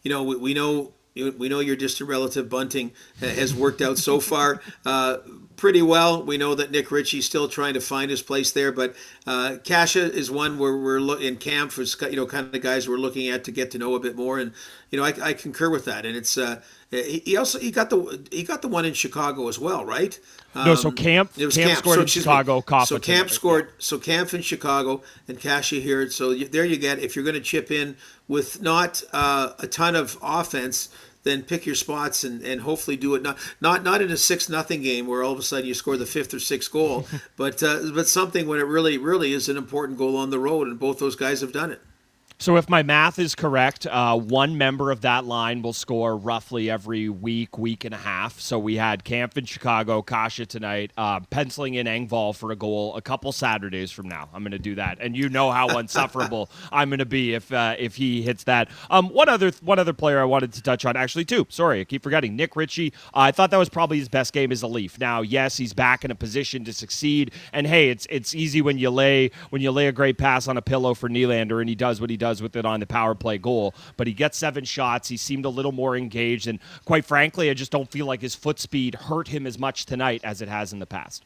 you 0.03 0.11
know, 0.11 0.22
we, 0.22 0.37
we 0.37 0.55
know 0.55 0.92
we 1.14 1.48
know 1.48 1.61
your 1.61 1.77
distant 1.77 2.09
relative 2.09 2.48
Bunting 2.48 2.92
has 3.20 3.55
worked 3.55 3.81
out 3.81 3.98
so 3.98 4.18
far. 4.18 4.61
Uh, 4.85 5.18
pretty 5.56 5.82
well. 5.82 6.22
We 6.22 6.38
know 6.38 6.54
that 6.54 6.70
Nick 6.70 6.90
Ritchie's 6.90 7.26
still 7.26 7.48
trying 7.48 7.74
to 7.74 7.80
find 7.80 8.10
his 8.10 8.22
place 8.22 8.52
there, 8.52 8.72
but 8.72 8.94
uh, 9.26 9.56
Kase 9.62 9.96
is 9.96 10.30
one 10.30 10.58
where 10.58 10.76
we're 10.76 11.00
lo- 11.00 11.14
in 11.14 11.36
camp 11.36 11.72
for 11.72 11.82
you 11.82 12.16
know 12.16 12.26
kind 12.26 12.46
of 12.46 12.52
the 12.52 12.58
guys 12.58 12.88
we're 12.88 12.96
looking 12.96 13.28
at 13.28 13.44
to 13.44 13.52
get 13.52 13.70
to 13.72 13.78
know 13.78 13.94
a 13.94 14.00
bit 14.00 14.16
more, 14.16 14.38
and 14.38 14.52
you 14.90 14.98
know 14.98 15.04
I, 15.04 15.14
I 15.22 15.32
concur 15.32 15.70
with 15.70 15.84
that. 15.84 16.04
And 16.04 16.16
it's 16.16 16.36
uh, 16.36 16.60
he 16.90 17.36
also 17.36 17.58
he 17.58 17.70
got 17.70 17.90
the 17.90 18.26
he 18.30 18.42
got 18.42 18.62
the 18.62 18.68
one 18.68 18.84
in 18.84 18.94
Chicago 18.94 19.48
as 19.48 19.58
well, 19.58 19.84
right? 19.84 20.18
Um, 20.54 20.66
no, 20.66 20.74
so 20.74 20.88
um, 20.88 20.94
Kampf 20.94 21.38
it 21.38 21.46
was 21.46 21.56
Kampf, 21.56 21.68
Kampf. 21.68 21.78
scored 21.78 21.96
so, 21.96 22.00
in 22.02 22.06
Chicago. 22.06 22.64
So 22.84 22.98
Kampf 22.98 23.30
scored. 23.30 23.72
So 23.78 23.98
Kampf 23.98 24.34
in 24.34 24.42
Chicago 24.42 25.02
and 25.28 25.38
Kase 25.38 25.70
here. 25.70 26.08
So 26.10 26.30
you, 26.30 26.46
there 26.46 26.64
you 26.64 26.76
get 26.76 26.98
if 26.98 27.16
you're 27.16 27.24
going 27.24 27.34
to 27.34 27.40
chip 27.40 27.70
in 27.70 27.96
with 28.28 28.62
not 28.62 29.02
uh, 29.12 29.52
a 29.58 29.66
ton 29.66 29.96
of 29.96 30.16
offense 30.22 30.88
then 31.24 31.42
pick 31.42 31.66
your 31.66 31.74
spots 31.74 32.22
and, 32.22 32.42
and 32.42 32.60
hopefully 32.60 32.96
do 32.96 33.14
it 33.14 33.22
not 33.22 33.37
not 33.60 33.82
not 33.82 34.00
in 34.00 34.10
a 34.10 34.16
six 34.16 34.48
nothing 34.48 34.82
game 34.82 35.06
where 35.06 35.22
all 35.22 35.32
of 35.32 35.38
a 35.38 35.42
sudden 35.42 35.66
you 35.66 35.74
score 35.74 35.96
the 35.96 36.06
fifth 36.06 36.32
or 36.32 36.38
sixth 36.38 36.70
goal, 36.70 37.06
but 37.37 37.62
uh, 37.62 37.90
but 37.94 38.06
something 38.06 38.46
when 38.46 38.60
it 38.60 38.66
really 38.66 38.98
really 38.98 39.32
is 39.32 39.48
an 39.48 39.56
important 39.56 39.98
goal 39.98 40.16
on 40.16 40.30
the 40.30 40.38
road, 40.38 40.68
and 40.68 40.78
both 40.78 40.98
those 40.98 41.16
guys 41.16 41.40
have 41.40 41.52
done 41.52 41.72
it. 41.72 41.80
So, 42.38 42.56
if 42.56 42.68
my 42.68 42.82
math 42.82 43.20
is 43.20 43.34
correct, 43.36 43.86
uh, 43.86 44.18
one 44.18 44.58
member 44.58 44.90
of 44.90 45.02
that 45.02 45.24
line 45.24 45.62
will 45.62 45.72
score 45.72 46.16
roughly 46.16 46.68
every 46.68 47.08
week, 47.08 47.56
week 47.56 47.84
and 47.84 47.94
a 47.94 47.98
half. 47.98 48.40
So, 48.40 48.58
we 48.58 48.74
had 48.74 49.04
Kampf 49.04 49.38
in 49.38 49.44
Chicago, 49.44 50.02
Kase 50.02 50.46
tonight, 50.48 50.90
uh, 50.98 51.20
penciling 51.30 51.74
in 51.74 51.86
Engvall 51.86 52.34
for 52.34 52.50
a 52.50 52.56
goal 52.56 52.96
a 52.96 53.00
couple 53.00 53.30
Saturdays 53.30 53.92
from 53.92 54.08
now. 54.08 54.28
I'm 54.34 54.42
going 54.42 54.50
to 54.50 54.58
do 54.58 54.74
that, 54.74 54.98
and 55.00 55.16
you 55.16 55.28
know 55.28 55.52
how 55.52 55.78
insufferable 55.78 56.50
I'm 56.72 56.90
going 56.90 56.98
to 56.98 57.06
be 57.06 57.34
if 57.34 57.52
uh, 57.52 57.76
if 57.78 57.94
he 57.94 58.22
hits 58.22 58.44
that. 58.44 58.68
Um, 58.90 59.10
one 59.10 59.28
other 59.28 59.52
one 59.62 59.78
other 59.78 59.92
player 59.92 60.20
I 60.20 60.24
wanted 60.24 60.52
to 60.54 60.62
touch 60.62 60.84
on, 60.84 60.96
actually, 60.96 61.24
too. 61.24 61.46
Sorry, 61.50 61.80
I 61.80 61.84
keep 61.84 62.02
forgetting. 62.02 62.34
Nick 62.34 62.56
Ritchie. 62.56 62.92
I 63.14 63.30
thought 63.30 63.52
that 63.52 63.58
was 63.58 63.68
probably 63.68 63.98
his 64.00 64.08
best 64.08 64.32
game 64.32 64.50
as 64.50 64.60
a 64.60 64.66
Leaf. 64.66 64.98
Now, 64.98 65.22
yes, 65.22 65.56
he's 65.56 65.72
back 65.72 66.04
in 66.04 66.10
a 66.10 66.16
position 66.16 66.64
to 66.64 66.72
succeed, 66.72 67.30
and 67.52 67.66
hey, 67.66 67.90
it's 67.90 68.08
it's 68.10 68.34
easy 68.34 68.60
when 68.60 68.76
you 68.76 68.90
lay 68.90 69.30
when 69.50 69.62
you 69.62 69.70
lay 69.70 69.86
a 69.86 69.92
great 69.92 70.18
pass 70.18 70.48
on 70.48 70.56
a 70.56 70.62
pillow 70.62 70.94
for 70.94 71.08
Nylander, 71.08 71.60
and 71.60 71.68
he 71.68 71.76
does 71.76 72.00
what 72.00 72.10
he 72.10 72.16
does 72.16 72.23
does 72.24 72.40
with 72.40 72.56
it 72.56 72.64
on 72.64 72.80
the 72.80 72.87
power 72.87 73.14
play 73.14 73.37
goal. 73.37 73.74
But 73.98 74.06
he 74.06 74.14
gets 74.14 74.38
seven 74.38 74.64
shots. 74.64 75.08
He 75.08 75.18
seemed 75.18 75.44
a 75.44 75.50
little 75.50 75.72
more 75.72 75.94
engaged. 75.94 76.46
And 76.46 76.58
quite 76.87 77.04
frankly, 77.04 77.50
I 77.50 77.54
just 77.54 77.70
don't 77.70 77.90
feel 77.90 78.06
like 78.06 78.22
his 78.22 78.34
foot 78.34 78.58
speed 78.58 78.94
hurt 78.94 79.28
him 79.28 79.46
as 79.46 79.58
much 79.58 79.84
tonight 79.84 80.22
as 80.24 80.40
it 80.40 80.48
has 80.48 80.72
in 80.72 80.78
the 80.78 80.87
past. 80.87 81.22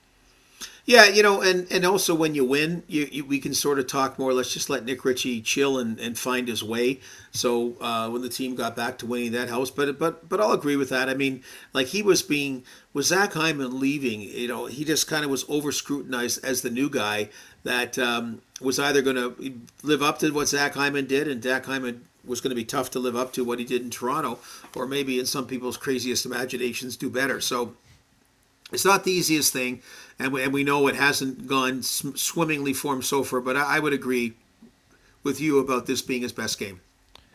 Yeah, 0.86 1.04
you 1.04 1.22
know, 1.22 1.42
and, 1.42 1.70
and 1.70 1.84
also 1.84 2.14
when 2.14 2.34
you 2.34 2.44
win, 2.44 2.82
you, 2.88 3.06
you, 3.12 3.24
we 3.24 3.38
can 3.38 3.52
sort 3.52 3.78
of 3.78 3.86
talk 3.86 4.18
more. 4.18 4.32
Let's 4.32 4.52
just 4.52 4.70
let 4.70 4.84
Nick 4.84 5.04
Ritchie 5.04 5.42
chill 5.42 5.78
and, 5.78 6.00
and 6.00 6.18
find 6.18 6.48
his 6.48 6.64
way. 6.64 7.00
So 7.30 7.76
uh, 7.80 8.08
when 8.08 8.22
the 8.22 8.28
team 8.30 8.56
got 8.56 8.74
back 8.74 8.98
to 8.98 9.06
winning 9.06 9.32
that 9.32 9.50
house, 9.50 9.70
but 9.70 9.98
but 9.98 10.28
but 10.28 10.40
I'll 10.40 10.52
agree 10.52 10.76
with 10.76 10.88
that. 10.88 11.08
I 11.10 11.14
mean, 11.14 11.44
like 11.74 11.88
he 11.88 12.02
was 12.02 12.22
being 12.22 12.64
with 12.94 13.04
Zach 13.04 13.34
Hyman 13.34 13.78
leaving, 13.78 14.22
you 14.22 14.48
know, 14.48 14.64
he 14.64 14.82
just 14.84 15.06
kind 15.06 15.24
of 15.24 15.30
was 15.30 15.44
over 15.48 15.70
scrutinized 15.70 16.42
as 16.42 16.62
the 16.62 16.70
new 16.70 16.88
guy 16.88 17.28
that 17.64 17.98
um, 17.98 18.40
was 18.60 18.78
either 18.78 19.02
going 19.02 19.16
to 19.16 19.60
live 19.82 20.02
up 20.02 20.18
to 20.18 20.30
what 20.30 20.48
Zach 20.48 20.74
Hyman 20.74 21.06
did, 21.06 21.28
and 21.28 21.42
Zach 21.42 21.66
Hyman 21.66 22.04
was 22.24 22.40
going 22.40 22.50
to 22.50 22.56
be 22.56 22.64
tough 22.64 22.90
to 22.90 22.98
live 22.98 23.16
up 23.16 23.32
to 23.34 23.44
what 23.44 23.58
he 23.58 23.64
did 23.64 23.82
in 23.82 23.90
Toronto, 23.90 24.38
or 24.74 24.86
maybe 24.86 25.18
in 25.18 25.26
some 25.26 25.46
people's 25.46 25.76
craziest 25.76 26.26
imaginations 26.26 26.96
do 26.96 27.08
better. 27.08 27.40
So 27.40 27.74
it's 28.72 28.84
not 28.84 29.04
the 29.04 29.12
easiest 29.12 29.52
thing, 29.52 29.82
and 30.18 30.32
we, 30.32 30.42
and 30.42 30.52
we 30.52 30.64
know 30.64 30.88
it 30.88 30.96
hasn't 30.96 31.46
gone 31.46 31.82
swimmingly 31.82 32.72
for 32.72 32.94
him 32.94 33.02
so 33.02 33.22
far. 33.22 33.40
But 33.40 33.56
I, 33.56 33.76
I 33.76 33.78
would 33.78 33.92
agree 33.92 34.34
with 35.22 35.40
you 35.40 35.58
about 35.58 35.86
this 35.86 36.02
being 36.02 36.22
his 36.22 36.32
best 36.32 36.58
game. 36.58 36.80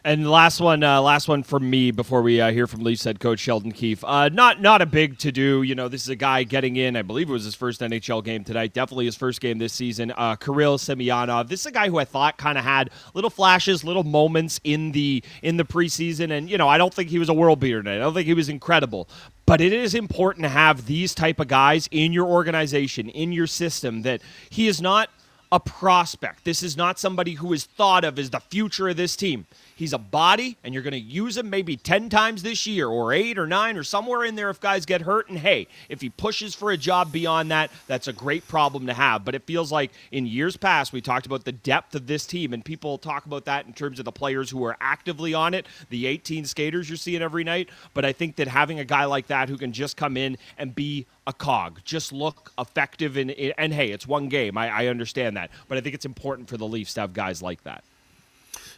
And 0.06 0.30
last 0.30 0.60
one, 0.60 0.84
uh, 0.84 1.02
last 1.02 1.30
one 1.30 1.44
from 1.44 1.70
me 1.70 1.92
before 1.92 2.22
we 2.22 2.42
uh, 2.42 2.52
hear 2.52 2.68
from 2.68 2.84
Leafs 2.84 3.06
head 3.06 3.22
coach 3.22 3.39
Sheldon 3.39 3.72
Keefe. 3.72 4.04
Uh, 4.04 4.28
not 4.28 4.60
not 4.60 4.82
a 4.82 4.86
big 4.86 5.18
to 5.20 5.32
do. 5.32 5.62
You 5.62 5.76
know, 5.76 5.88
this 5.88 6.02
is 6.02 6.10
a 6.10 6.16
guy 6.18 6.44
getting 6.44 6.76
in. 6.76 6.98
I 6.98 7.04
believe 7.04 7.30
it 7.30 7.32
was 7.32 7.46
his 7.46 7.56
first 7.56 7.80
NHL 7.80 8.22
game 8.22 8.44
tonight. 8.44 8.74
Definitely 8.74 9.06
his 9.06 9.16
first 9.16 9.39
game 9.39 9.60
this 9.60 9.72
season. 9.72 10.12
Uh, 10.18 10.36
Kirill 10.36 10.78
Semyonov. 10.78 11.48
This 11.48 11.62
is 11.62 11.68
a 11.68 11.72
guy 11.72 11.88
who 11.88 12.00
I 12.00 12.06
thought 12.06 12.38
kind 12.38 12.58
of 12.58 12.66
had 12.66 12.89
little 13.13 13.30
flashes, 13.30 13.86
little 13.86 14.04
moments 14.04 14.60
in 14.66 14.92
the 14.92 15.24
in 15.42 15.56
the 15.56 15.63
preseason. 15.63 16.32
And 16.32 16.50
you 16.50 16.58
know, 16.58 16.68
I 16.68 16.78
don't 16.78 16.94
think 16.94 17.10
he 17.10 17.18
was 17.18 17.30
a 17.30 17.34
world 17.34 17.62
beater 17.62 17.82
tonight. 17.82 17.96
I 17.96 18.00
don't 18.00 18.13
think 18.13 18.28
he 18.28 18.34
was 18.34 18.50
incredible. 18.50 19.08
But 19.46 19.62
it 19.62 19.72
is 19.72 19.96
important 19.96 20.44
to 20.44 20.50
have 20.50 20.86
these 20.86 21.16
type 21.16 21.39
of 21.39 21.48
guys 21.48 21.88
in 21.92 22.12
your 22.12 22.28
organization, 22.28 23.08
in 23.08 23.32
your 23.32 23.48
system. 23.48 24.02
That 24.02 24.22
he 24.50 24.68
is 24.68 24.82
not 24.82 25.10
a 25.50 25.62
prospect. 25.62 26.44
This 26.44 26.62
is 26.62 26.76
not 26.76 27.00
somebody 27.00 27.36
who 27.36 27.54
is 27.54 27.63
thought 27.63 28.04
of 28.04 28.20
as 28.20 28.32
the 28.32 28.42
future 28.42 28.89
of 28.89 28.98
this 28.98 29.16
team. 29.16 29.46
He's 29.84 29.91
a 29.91 29.98
body, 29.98 30.56
and 30.63 30.74
you're 30.74 30.82
going 30.82 30.93
to 30.93 30.98
use 30.98 31.36
him 31.36 31.50
maybe 31.50 31.76
10 31.76 32.08
times 32.08 32.41
this 32.41 32.65
year, 32.65 32.88
or 32.88 33.12
eight 33.12 33.38
or 33.38 33.46
nine, 33.46 33.76
or 33.76 33.84
somewhere 33.84 34.24
in 34.24 34.36
there 34.36 34.50
if 34.50 34.62
guys 34.62 34.86
get 34.86 35.02
hurt. 35.02 35.28
And 35.28 35.38
hey, 35.38 35.67
if 35.89 36.00
he 36.00 36.10
pushes 36.10 36.56
for 36.56 36.72
a 36.72 36.78
job 36.78 37.12
beyond 37.12 37.52
that, 37.52 37.69
that's 37.86 38.08
a 38.08 38.13
great 38.13 38.48
problem 38.48 38.88
to 38.88 38.93
have. 38.93 39.26
But 39.26 39.36
it 39.36 39.43
feels 39.43 39.74
like 39.74 39.91
in 40.10 40.26
years 40.26 40.56
past, 40.56 40.93
we 40.93 41.02
talked 41.02 41.26
about 41.26 41.43
the 41.43 41.52
depth 41.52 41.96
of 41.96 42.08
this 42.08 42.26
team, 42.26 42.54
and 42.54 42.63
people 42.63 42.98
talk 42.98 43.26
about 43.26 43.43
that 43.43 43.65
in 43.65 43.74
terms 43.74 44.00
of 44.00 44.06
the 44.06 44.12
players 44.13 44.50
who 44.50 44.63
are 44.63 44.78
actively 44.80 45.34
on 45.34 45.54
it, 45.54 45.65
the 45.89 46.06
18 46.06 46.46
skaters 46.46 46.89
you're 46.89 46.96
seeing 46.96 47.22
every 47.22 47.43
night. 47.43 47.67
But 47.93 48.06
I 48.06 48.13
think 48.13 48.38
that 48.38 48.48
having 48.48 48.80
a 48.80 48.86
guy 48.86 49.04
like 49.04 49.28
that 49.28 49.50
who 49.50 49.58
can 49.58 49.74
just 49.74 49.98
come 49.98 50.15
in 50.15 50.38
and 50.58 50.74
be 50.74 51.08
a 51.28 51.34
cog, 51.34 51.82
just 51.84 52.13
look 52.13 52.54
effective, 52.58 53.17
in, 53.17 53.32
and 53.32 53.74
hey, 53.74 53.89
it's 53.89 54.08
one 54.08 54.30
game. 54.30 54.58
I, 54.58 54.69
I 54.69 54.88
understand 54.88 55.36
that. 55.36 55.50
But 55.67 55.78
I 55.78 55.82
think 55.82 55.93
it's 55.93 56.06
important 56.06 56.48
for 56.48 56.56
the 56.56 56.67
Leafs 56.69 56.93
to 56.93 57.02
have 57.02 57.12
guys 57.12 57.41
like 57.41 57.63
that. 57.63 57.84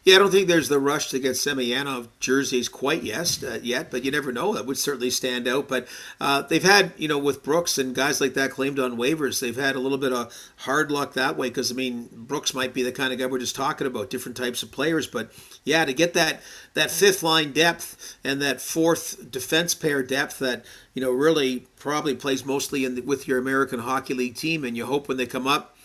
Yeah, 0.05 0.17
I 0.17 0.19
don't 0.19 0.29
think 0.29 0.47
there's 0.47 0.69
the 0.69 0.77
rush 0.77 1.09
to 1.09 1.19
get 1.19 1.31
Semyonov 1.31 2.09
jerseys 2.19 2.69
quite 2.69 3.01
yes, 3.01 3.43
uh, 3.43 3.59
yet, 3.63 3.89
but 3.89 4.05
you 4.05 4.11
never 4.11 4.31
know. 4.31 4.53
That 4.53 4.67
would 4.67 4.77
certainly 4.77 5.09
stand 5.09 5.47
out. 5.47 5.67
But 5.67 5.87
uh, 6.21 6.43
they've 6.43 6.61
had, 6.61 6.93
you 6.95 7.07
know, 7.07 7.17
with 7.17 7.41
Brooks 7.41 7.79
and 7.79 7.95
guys 7.95 8.21
like 8.21 8.35
that 8.35 8.51
claimed 8.51 8.77
on 8.77 8.97
waivers, 8.97 9.39
they've 9.39 9.55
had 9.55 9.75
a 9.75 9.79
little 9.79 9.97
bit 9.97 10.13
of 10.13 10.31
hard 10.57 10.91
luck 10.91 11.13
that 11.13 11.37
way 11.37 11.49
because, 11.49 11.71
I 11.71 11.73
mean, 11.73 12.07
Brooks 12.13 12.53
might 12.53 12.71
be 12.71 12.83
the 12.83 12.91
kind 12.91 13.13
of 13.13 13.17
guy 13.17 13.25
we're 13.25 13.39
just 13.39 13.55
talking 13.55 13.87
about, 13.87 14.11
different 14.11 14.37
types 14.37 14.61
of 14.61 14.71
players. 14.71 15.07
But 15.07 15.31
yeah, 15.63 15.85
to 15.85 15.93
get 15.93 16.13
that, 16.13 16.39
that 16.75 16.91
fifth 16.91 17.23
line 17.23 17.51
depth 17.51 18.15
and 18.23 18.39
that 18.43 18.61
fourth 18.61 19.31
defense 19.31 19.73
pair 19.73 20.03
depth 20.03 20.37
that, 20.37 20.65
you 20.93 21.01
know, 21.01 21.09
really 21.09 21.65
probably 21.77 22.13
plays 22.13 22.45
mostly 22.45 22.85
in 22.85 22.93
the, 22.93 23.01
with 23.01 23.27
your 23.27 23.39
American 23.39 23.79
Hockey 23.79 24.13
League 24.13 24.35
team, 24.35 24.65
and 24.65 24.77
you 24.77 24.85
hope 24.85 25.07
when 25.07 25.17
they 25.17 25.25
come 25.25 25.47
up, 25.47 25.75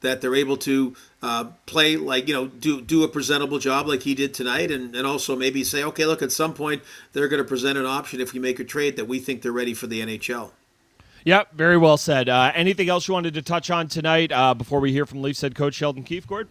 that 0.00 0.20
they're 0.20 0.34
able 0.34 0.56
to 0.56 0.94
uh, 1.22 1.44
play 1.66 1.96
like 1.96 2.28
you 2.28 2.34
know 2.34 2.46
do 2.46 2.80
do 2.80 3.02
a 3.02 3.08
presentable 3.08 3.58
job 3.58 3.86
like 3.86 4.02
he 4.02 4.14
did 4.14 4.32
tonight 4.32 4.70
and, 4.70 4.94
and 4.94 5.06
also 5.06 5.34
maybe 5.34 5.64
say 5.64 5.82
okay 5.82 6.06
look 6.06 6.22
at 6.22 6.30
some 6.30 6.54
point 6.54 6.82
they're 7.12 7.28
going 7.28 7.42
to 7.42 7.48
present 7.48 7.76
an 7.76 7.86
option 7.86 8.20
if 8.20 8.32
we 8.32 8.38
make 8.38 8.60
a 8.60 8.64
trade 8.64 8.96
that 8.96 9.06
we 9.06 9.18
think 9.18 9.42
they're 9.42 9.52
ready 9.52 9.74
for 9.74 9.86
the 9.86 10.00
nhl 10.00 10.50
Yep, 11.24 11.54
very 11.54 11.76
well 11.76 11.96
said. 11.96 12.28
Uh, 12.28 12.52
anything 12.54 12.88
else 12.88 13.08
you 13.08 13.12
wanted 13.12 13.34
to 13.34 13.42
touch 13.42 13.70
on 13.70 13.88
tonight 13.88 14.32
uh, 14.32 14.54
before 14.54 14.80
we 14.80 14.92
hear 14.92 15.04
from 15.04 15.20
Leafs 15.20 15.40
head 15.40 15.54
coach 15.54 15.74
Sheldon 15.74 16.04
Keefe, 16.04 16.26
Gord? 16.26 16.48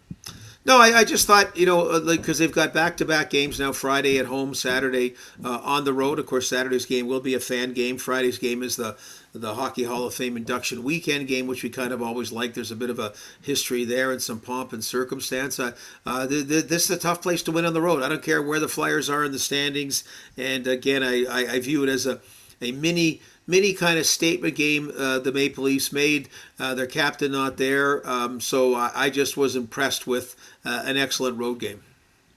No, 0.68 0.82
I, 0.82 0.98
I, 0.98 1.04
just 1.06 1.26
thought, 1.28 1.56
you 1.56 1.66
know, 1.66 1.92
uh, 1.92 2.02
like 2.02 2.20
because 2.20 2.40
they've 2.40 2.52
got 2.52 2.74
back 2.74 2.98
to 2.98 3.06
back 3.06 3.30
games 3.30 3.58
now 3.58 3.72
Friday 3.72 4.20
at 4.20 4.26
home, 4.26 4.54
Saturday 4.54 5.16
uh, 5.42 5.62
on 5.64 5.86
the 5.86 5.94
road. 5.94 6.20
Of 6.20 6.26
course, 6.26 6.50
Saturday's 6.50 6.86
game 6.86 7.08
will 7.08 7.22
be 7.22 7.34
a 7.34 7.40
fan 7.40 7.72
game. 7.72 7.98
Friday's 7.98 8.38
game 8.38 8.62
is 8.62 8.76
the 8.76 8.98
the 9.34 9.56
Hockey 9.56 9.86
Hall 9.86 10.04
of 10.04 10.14
Fame 10.14 10.36
induction 10.36 10.84
weekend 10.84 11.30
game, 11.30 11.48
which 11.48 11.64
we 11.64 11.70
kind 11.70 11.94
of 11.94 12.02
always 12.02 12.34
like. 12.34 12.54
There's 12.54 12.72
a 12.72 12.76
bit 12.76 12.90
of 12.90 13.00
a 13.00 13.14
history 13.42 13.86
there 13.86 14.12
and 14.12 14.22
some 14.22 14.42
pomp 14.42 14.74
and 14.74 14.84
circumstance. 14.84 15.58
Uh, 15.58 15.72
uh, 16.06 16.28
this 16.28 16.84
is 16.84 16.90
a 16.90 16.98
tough 16.98 17.22
place 17.22 17.44
to 17.44 17.54
win 17.54 17.64
on 17.64 17.74
the 17.74 17.82
road. 17.82 18.04
I 18.04 18.10
don't 18.10 18.24
care 18.24 18.42
where 18.42 18.60
the 18.60 18.68
Flyers 18.68 19.10
are 19.10 19.24
in 19.24 19.32
the 19.32 19.40
standings. 19.40 20.04
And 20.36 20.68
again, 20.68 21.02
I, 21.02 21.24
I, 21.24 21.52
I 21.54 21.60
view 21.62 21.84
it 21.84 21.90
as 21.90 22.06
a, 22.06 22.20
a 22.62 22.74
mini 22.74 23.22
mini 23.48 23.74
kind 23.74 23.98
of 23.98 24.06
statement 24.06 24.56
game 24.56 24.92
uh, 24.98 25.20
the 25.20 25.32
Maple 25.32 25.64
Leafs 25.64 25.92
made. 25.92 26.30
Uh, 26.60 26.76
their 26.76 26.86
captain 26.86 27.32
not 27.32 27.58
there, 27.58 28.08
um, 28.08 28.40
so 28.40 28.76
I, 28.76 28.92
I, 28.94 29.10
just 29.10 29.38
was 29.38 29.56
impressed 29.56 30.06
with 30.06 30.36
uh, 30.66 30.84
an 30.86 30.98
excellent 30.98 31.38
road 31.38 31.60
game. 31.60 31.82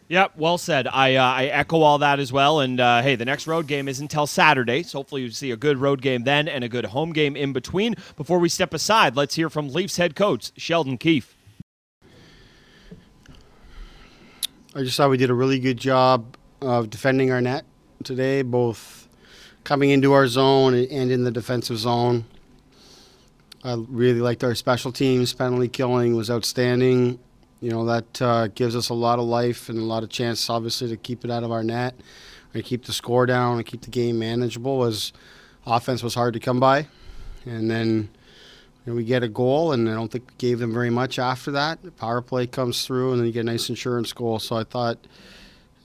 Yep, 0.08 0.32
well 0.36 0.58
said. 0.58 0.88
I 0.88 1.14
uh, 1.14 1.24
I 1.24 1.44
echo 1.46 1.82
all 1.82 1.98
that 1.98 2.18
as 2.18 2.32
well. 2.32 2.60
And 2.60 2.80
uh, 2.80 3.02
hey, 3.02 3.14
the 3.14 3.24
next 3.24 3.46
road 3.46 3.66
game 3.66 3.86
is 3.88 4.00
until 4.00 4.26
Saturday, 4.26 4.82
so 4.82 4.98
hopefully 4.98 5.22
you 5.22 5.30
see 5.30 5.50
a 5.50 5.56
good 5.56 5.78
road 5.78 6.02
game 6.02 6.24
then 6.24 6.48
and 6.48 6.64
a 6.64 6.68
good 6.68 6.86
home 6.86 7.12
game 7.12 7.36
in 7.36 7.52
between. 7.52 7.94
Before 8.16 8.38
we 8.38 8.48
step 8.48 8.74
aside, 8.74 9.14
let's 9.14 9.34
hear 9.34 9.48
from 9.50 9.68
Leafs 9.68 9.98
head 9.98 10.16
coach 10.16 10.52
Sheldon 10.56 10.98
Keefe. 10.98 11.36
I 14.74 14.82
just 14.82 14.96
thought 14.96 15.10
we 15.10 15.16
did 15.16 15.30
a 15.30 15.34
really 15.34 15.58
good 15.58 15.78
job 15.78 16.36
of 16.60 16.90
defending 16.90 17.32
our 17.32 17.40
net 17.40 17.64
today, 18.04 18.42
both 18.42 18.99
coming 19.64 19.90
into 19.90 20.12
our 20.12 20.26
zone 20.26 20.74
and 20.74 21.10
in 21.10 21.24
the 21.24 21.30
defensive 21.30 21.78
zone. 21.78 22.24
I 23.62 23.74
really 23.88 24.20
liked 24.20 24.42
our 24.42 24.54
special 24.54 24.90
teams. 24.90 25.34
Penalty 25.34 25.68
killing 25.68 26.16
was 26.16 26.30
outstanding. 26.30 27.18
You 27.60 27.70
know, 27.70 27.84
that 27.84 28.22
uh, 28.22 28.48
gives 28.48 28.74
us 28.74 28.88
a 28.88 28.94
lot 28.94 29.18
of 29.18 29.26
life 29.26 29.68
and 29.68 29.78
a 29.78 29.84
lot 29.84 30.02
of 30.02 30.08
chance, 30.08 30.48
obviously, 30.48 30.88
to 30.88 30.96
keep 30.96 31.24
it 31.24 31.30
out 31.30 31.44
of 31.44 31.52
our 31.52 31.62
net 31.62 31.94
and 32.54 32.64
keep 32.64 32.86
the 32.86 32.92
score 32.92 33.26
down 33.26 33.58
and 33.58 33.66
keep 33.66 33.82
the 33.82 33.90
game 33.90 34.18
manageable 34.18 34.84
as 34.84 35.12
offense 35.66 36.02
was 36.02 36.14
hard 36.14 36.32
to 36.34 36.40
come 36.40 36.58
by. 36.58 36.86
And 37.44 37.70
then 37.70 38.08
you 38.86 38.92
know, 38.92 38.94
we 38.94 39.04
get 39.04 39.22
a 39.22 39.28
goal, 39.28 39.72
and 39.72 39.90
I 39.90 39.94
don't 39.94 40.10
think 40.10 40.26
we 40.26 40.34
gave 40.38 40.58
them 40.58 40.72
very 40.72 40.88
much 40.88 41.18
after 41.18 41.50
that. 41.52 41.82
The 41.82 41.90
power 41.90 42.22
play 42.22 42.46
comes 42.46 42.86
through, 42.86 43.12
and 43.12 43.20
then 43.20 43.26
you 43.26 43.32
get 43.32 43.40
a 43.40 43.44
nice 43.44 43.68
insurance 43.68 44.12
goal. 44.14 44.38
So 44.38 44.56
I 44.56 44.64
thought, 44.64 44.98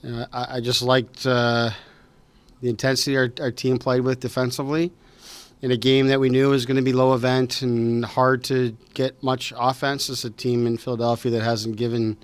you 0.02 0.12
know, 0.12 0.26
I, 0.32 0.56
I, 0.56 0.60
just 0.60 0.80
liked. 0.80 1.26
Uh, 1.26 1.70
the 2.60 2.68
intensity 2.68 3.16
our, 3.16 3.32
our 3.40 3.50
team 3.50 3.78
played 3.78 4.00
with 4.00 4.20
defensively 4.20 4.92
in 5.62 5.70
a 5.70 5.76
game 5.76 6.08
that 6.08 6.20
we 6.20 6.28
knew 6.28 6.50
was 6.50 6.66
going 6.66 6.76
to 6.76 6.82
be 6.82 6.92
low 6.92 7.14
event 7.14 7.62
and 7.62 8.04
hard 8.04 8.44
to 8.44 8.76
get 8.94 9.22
much 9.22 9.52
offense. 9.56 10.08
It's 10.08 10.24
a 10.24 10.30
team 10.30 10.66
in 10.66 10.76
Philadelphia 10.76 11.32
that 11.32 11.42
hasn't 11.42 11.76
given 11.76 12.18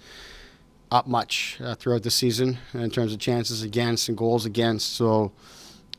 up 0.91 1.07
much 1.07 1.59
uh, 1.63 1.75
throughout 1.75 2.03
the 2.03 2.11
season 2.11 2.59
in 2.75 2.91
terms 2.91 3.13
of 3.13 3.19
chances 3.19 3.63
against 3.63 4.09
and 4.09 4.19
goals 4.19 4.45
against. 4.45 4.95
So 4.95 5.33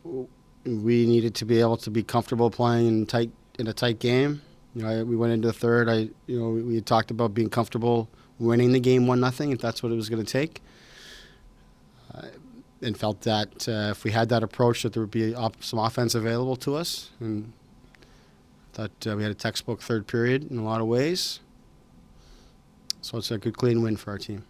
we 0.04 1.08
needed 1.08 1.34
to 1.36 1.46
be 1.46 1.60
able 1.60 1.78
to 1.78 1.90
be 1.90 2.04
comfortable 2.04 2.52
playing 2.52 2.88
in 2.88 3.06
tight 3.06 3.32
in 3.58 3.68
a 3.68 3.74
tight 3.74 4.00
game. 4.00 4.42
You 4.76 4.84
know, 4.84 4.90
I, 4.90 5.04
we 5.04 5.16
went 5.16 5.34
into 5.34 5.48
the 5.48 5.54
third. 5.54 5.90
I, 5.90 6.10
you 6.28 6.40
know, 6.40 6.50
we, 6.50 6.62
we 6.62 6.82
talked 6.82 7.12
about 7.12 7.34
being 7.34 7.50
comfortable 7.50 8.10
winning 8.40 8.72
the 8.72 8.80
game 8.80 9.08
one 9.08 9.20
nothing 9.20 9.52
if 9.52 9.60
that's 9.60 9.82
what 9.82 9.92
it 9.92 9.96
was 9.96 10.10
going 10.10 10.24
to 10.24 10.32
take. 10.32 10.62
And 12.84 12.98
felt 12.98 13.22
that 13.22 13.70
uh, 13.70 13.92
if 13.92 14.04
we 14.04 14.12
had 14.12 14.28
that 14.28 14.44
approach, 14.44 14.84
that 14.84 14.92
there 14.92 15.02
would 15.04 15.10
be 15.10 15.34
op- 15.34 15.64
some 15.64 15.80
offense 15.80 16.16
available 16.16 16.58
to 16.58 16.76
us, 16.76 17.12
and 17.22 17.54
that 18.74 19.08
uh, 19.08 19.16
we 19.16 19.24
had 19.24 19.32
a 19.32 19.36
textbook 19.36 19.82
third 19.82 20.06
period 20.06 20.52
in 20.52 20.58
a 20.58 20.64
lot 20.66 20.82
of 20.82 20.88
ways. 20.88 21.40
So 23.02 23.18
it's 23.20 23.32
a 23.32 23.38
good, 23.38 23.56
clean 23.56 23.82
win 23.82 23.96
for 23.96 24.12
our 24.12 24.18
team. 24.18 24.44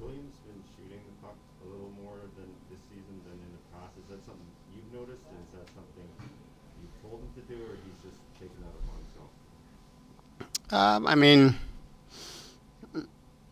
Williams 0.00 0.34
been 0.46 0.62
shooting 0.74 0.98
the 0.98 1.26
puck 1.26 1.36
a 1.64 1.68
little 1.70 1.92
more 2.02 2.18
than 2.36 2.48
this 2.70 2.80
season 2.90 3.20
than 3.22 3.38
in 3.38 3.50
the 3.54 3.62
past. 3.78 3.94
Is 4.02 4.06
that 4.10 4.24
something 4.26 4.50
you've 4.74 4.92
noticed, 4.92 5.22
and 5.30 5.38
is 5.38 5.50
that 5.54 5.66
something 5.70 6.08
you've 6.82 7.02
told 7.02 7.22
him 7.22 7.30
to 7.38 7.42
do, 7.46 7.54
or 7.70 7.78
he's 7.86 8.10
just 8.10 8.18
taking 8.34 8.58
that 8.66 8.74
upon 8.82 8.98
himself? 9.06 9.30
Um, 10.74 11.06
I 11.06 11.14
mean. 11.14 11.54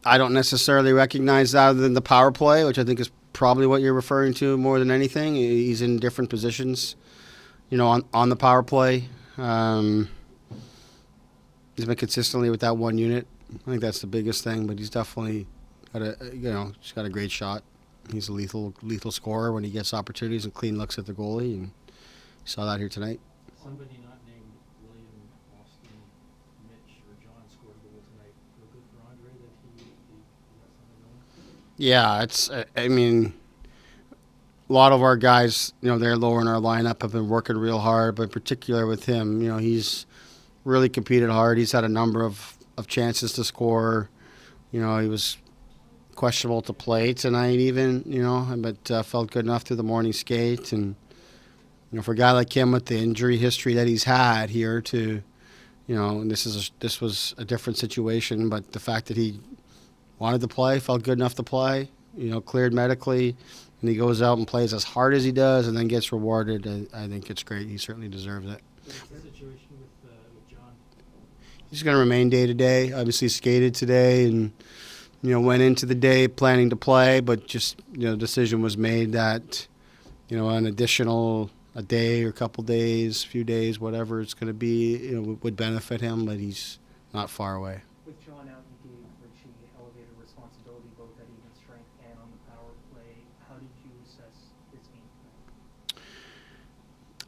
I 0.06 0.18
don't 0.18 0.34
necessarily 0.34 0.92
recognize 0.92 1.52
that 1.52 1.68
other 1.68 1.80
than 1.80 1.94
the 1.94 2.02
power 2.02 2.30
play, 2.30 2.62
which 2.64 2.78
I 2.78 2.84
think 2.84 3.00
is 3.00 3.10
probably 3.34 3.66
what 3.66 3.82
you're 3.82 3.92
referring 3.92 4.32
to 4.32 4.56
more 4.56 4.78
than 4.78 4.90
anything. 4.90 5.34
He's 5.34 5.82
in 5.82 5.98
different 5.98 6.30
positions, 6.30 6.96
you 7.68 7.76
know, 7.76 7.88
on, 7.88 8.04
on 8.14 8.30
the 8.30 8.36
power 8.36 8.62
play. 8.62 9.08
Um, 9.36 10.08
he's 11.76 11.84
been 11.84 11.96
consistently 11.96 12.48
with 12.48 12.60
that 12.60 12.78
one 12.78 12.96
unit. 12.96 13.26
I 13.66 13.70
think 13.70 13.82
that's 13.82 14.00
the 14.00 14.06
biggest 14.06 14.42
thing, 14.42 14.66
but 14.66 14.78
he's 14.78 14.88
definitely 14.88 15.46
got 15.92 16.00
a, 16.02 16.16
you 16.32 16.50
know, 16.50 16.72
he's 16.80 16.92
got 16.92 17.04
a 17.04 17.10
great 17.10 17.30
shot. 17.30 17.62
He's 18.10 18.28
a 18.28 18.32
lethal, 18.32 18.74
lethal 18.82 19.10
scorer 19.10 19.52
when 19.52 19.64
he 19.64 19.70
gets 19.70 19.92
opportunities 19.94 20.44
and 20.44 20.54
clean 20.54 20.78
looks 20.78 20.98
at 20.98 21.06
the 21.06 21.12
goalie, 21.12 21.54
and 21.54 21.70
saw 22.44 22.64
that 22.66 22.78
here 22.78 22.88
tonight. 22.88 23.20
Somebody 23.62 23.98
not 24.04 24.18
named 24.26 24.52
William, 24.84 25.08
Auston, 25.56 25.96
Mitch, 26.68 27.00
or 27.08 27.16
John 27.24 27.40
scored 27.48 27.76
a 27.80 27.88
goal 27.88 28.02
tonight. 28.12 28.34
Feel 28.60 28.68
good 28.76 28.84
for 28.92 29.00
Andre 29.08 29.32
that 29.40 29.54
he, 29.64 29.72
he, 29.80 29.88
he 29.88 30.60
got 30.60 30.68
something 30.76 31.00
going. 31.00 31.24
Yeah, 31.76 32.22
it's. 32.22 32.50
I 32.76 32.88
mean, 32.88 33.34
a 34.68 34.72
lot 34.72 34.92
of 34.92 35.02
our 35.02 35.16
guys, 35.16 35.72
you 35.80 35.88
know, 35.88 35.98
they're 35.98 36.16
lower 36.16 36.40
in 36.40 36.48
our 36.48 36.60
lineup 36.60 37.02
have 37.02 37.12
been 37.12 37.28
working 37.28 37.56
real 37.56 37.80
hard, 37.80 38.14
but 38.14 38.24
in 38.24 38.28
particular 38.30 38.86
with 38.86 39.04
him, 39.04 39.42
you 39.42 39.48
know, 39.48 39.58
he's 39.58 40.06
really 40.64 40.88
competed 40.88 41.30
hard. 41.30 41.58
He's 41.58 41.72
had 41.72 41.84
a 41.84 41.88
number 41.88 42.24
of, 42.24 42.56
of 42.78 42.86
chances 42.86 43.32
to 43.34 43.44
score. 43.44 44.08
You 44.70 44.80
know, 44.80 44.98
he 44.98 45.08
was 45.08 45.36
questionable 46.14 46.62
to 46.62 46.72
play 46.72 47.12
tonight, 47.12 47.58
even, 47.58 48.02
you 48.06 48.22
know, 48.22 48.54
but 48.58 48.90
uh, 48.90 49.02
felt 49.02 49.30
good 49.30 49.44
enough 49.44 49.64
through 49.64 49.76
the 49.76 49.82
morning 49.82 50.12
skate. 50.12 50.72
And, 50.72 50.94
you 51.90 51.96
know, 51.96 52.02
for 52.02 52.12
a 52.12 52.16
guy 52.16 52.30
like 52.32 52.56
him 52.56 52.72
with 52.72 52.86
the 52.86 52.98
injury 52.98 53.36
history 53.36 53.74
that 53.74 53.86
he's 53.86 54.04
had 54.04 54.50
here 54.50 54.80
to, 54.80 55.22
you 55.86 55.94
know, 55.94 56.20
and 56.20 56.30
this 56.30 56.46
is 56.46 56.68
a, 56.68 56.70
this 56.80 57.00
was 57.00 57.34
a 57.36 57.44
different 57.44 57.76
situation, 57.76 58.48
but 58.48 58.72
the 58.72 58.80
fact 58.80 59.06
that 59.06 59.16
he 59.16 59.40
wanted 60.18 60.40
to 60.42 60.48
play, 60.48 60.78
felt 60.80 61.02
good 61.02 61.18
enough 61.18 61.34
to 61.36 61.42
play. 61.42 61.88
you 62.16 62.30
know, 62.30 62.40
cleared 62.40 62.72
medically, 62.72 63.36
and 63.80 63.90
he 63.90 63.96
goes 63.96 64.22
out 64.22 64.38
and 64.38 64.46
plays 64.46 64.72
as 64.72 64.84
hard 64.84 65.14
as 65.14 65.24
he 65.24 65.32
does, 65.32 65.66
and 65.66 65.76
then 65.76 65.88
gets 65.88 66.12
rewarded. 66.12 66.66
I, 66.66 67.04
I 67.04 67.08
think 67.08 67.28
it's 67.30 67.42
great. 67.42 67.68
He 67.68 67.76
certainly 67.76 68.08
deserves 68.08 68.46
it. 68.48 68.60
Situation 68.86 69.68
with, 69.72 70.10
uh, 70.10 70.14
with? 70.34 70.58
He's 71.70 71.82
going 71.82 71.94
to 71.94 71.98
remain 71.98 72.30
day 72.30 72.46
to 72.46 72.54
day. 72.54 72.92
Obviously, 72.92 73.28
skated 73.28 73.74
today, 73.74 74.26
and 74.26 74.52
you 75.22 75.30
know, 75.30 75.40
went 75.40 75.62
into 75.62 75.86
the 75.86 75.94
day 75.94 76.28
planning 76.28 76.70
to 76.70 76.76
play, 76.76 77.20
but 77.20 77.46
just 77.46 77.80
you 77.92 78.06
know, 78.06 78.14
decision 78.16 78.62
was 78.62 78.76
made 78.76 79.12
that 79.12 79.66
you 80.28 80.36
know, 80.36 80.48
an 80.50 80.66
additional 80.66 81.50
a 81.74 81.82
day 81.82 82.22
or 82.24 82.28
a 82.28 82.32
couple 82.32 82.62
days, 82.62 83.22
few 83.24 83.42
days, 83.44 83.80
whatever 83.80 84.20
it's 84.20 84.34
going 84.34 84.46
to 84.48 84.54
be, 84.54 84.96
you 84.96 85.20
know, 85.20 85.38
would 85.42 85.56
benefit 85.56 86.00
him. 86.00 86.24
But 86.24 86.38
he's 86.38 86.78
not 87.12 87.28
far 87.30 87.56
away. 87.56 87.82
With 88.06 88.24
John 88.24 88.48
out, 88.48 88.62
you 88.84 88.90
gave 88.90 89.04
Ritchie 89.22 89.50
elevated 89.78 90.14
responsibility 90.20 90.88
both 90.96 91.18
at 91.18 91.26
even 91.26 91.50
strength 91.56 91.88
and 92.04 92.14
on 92.18 92.28
the 92.30 92.50
power 92.52 92.70
play. 92.92 93.26
How 93.48 93.54
did 93.56 93.68
you 93.84 93.90
assess 94.06 94.54
his 94.72 94.86
game 94.88 95.02
tonight? 95.18 96.04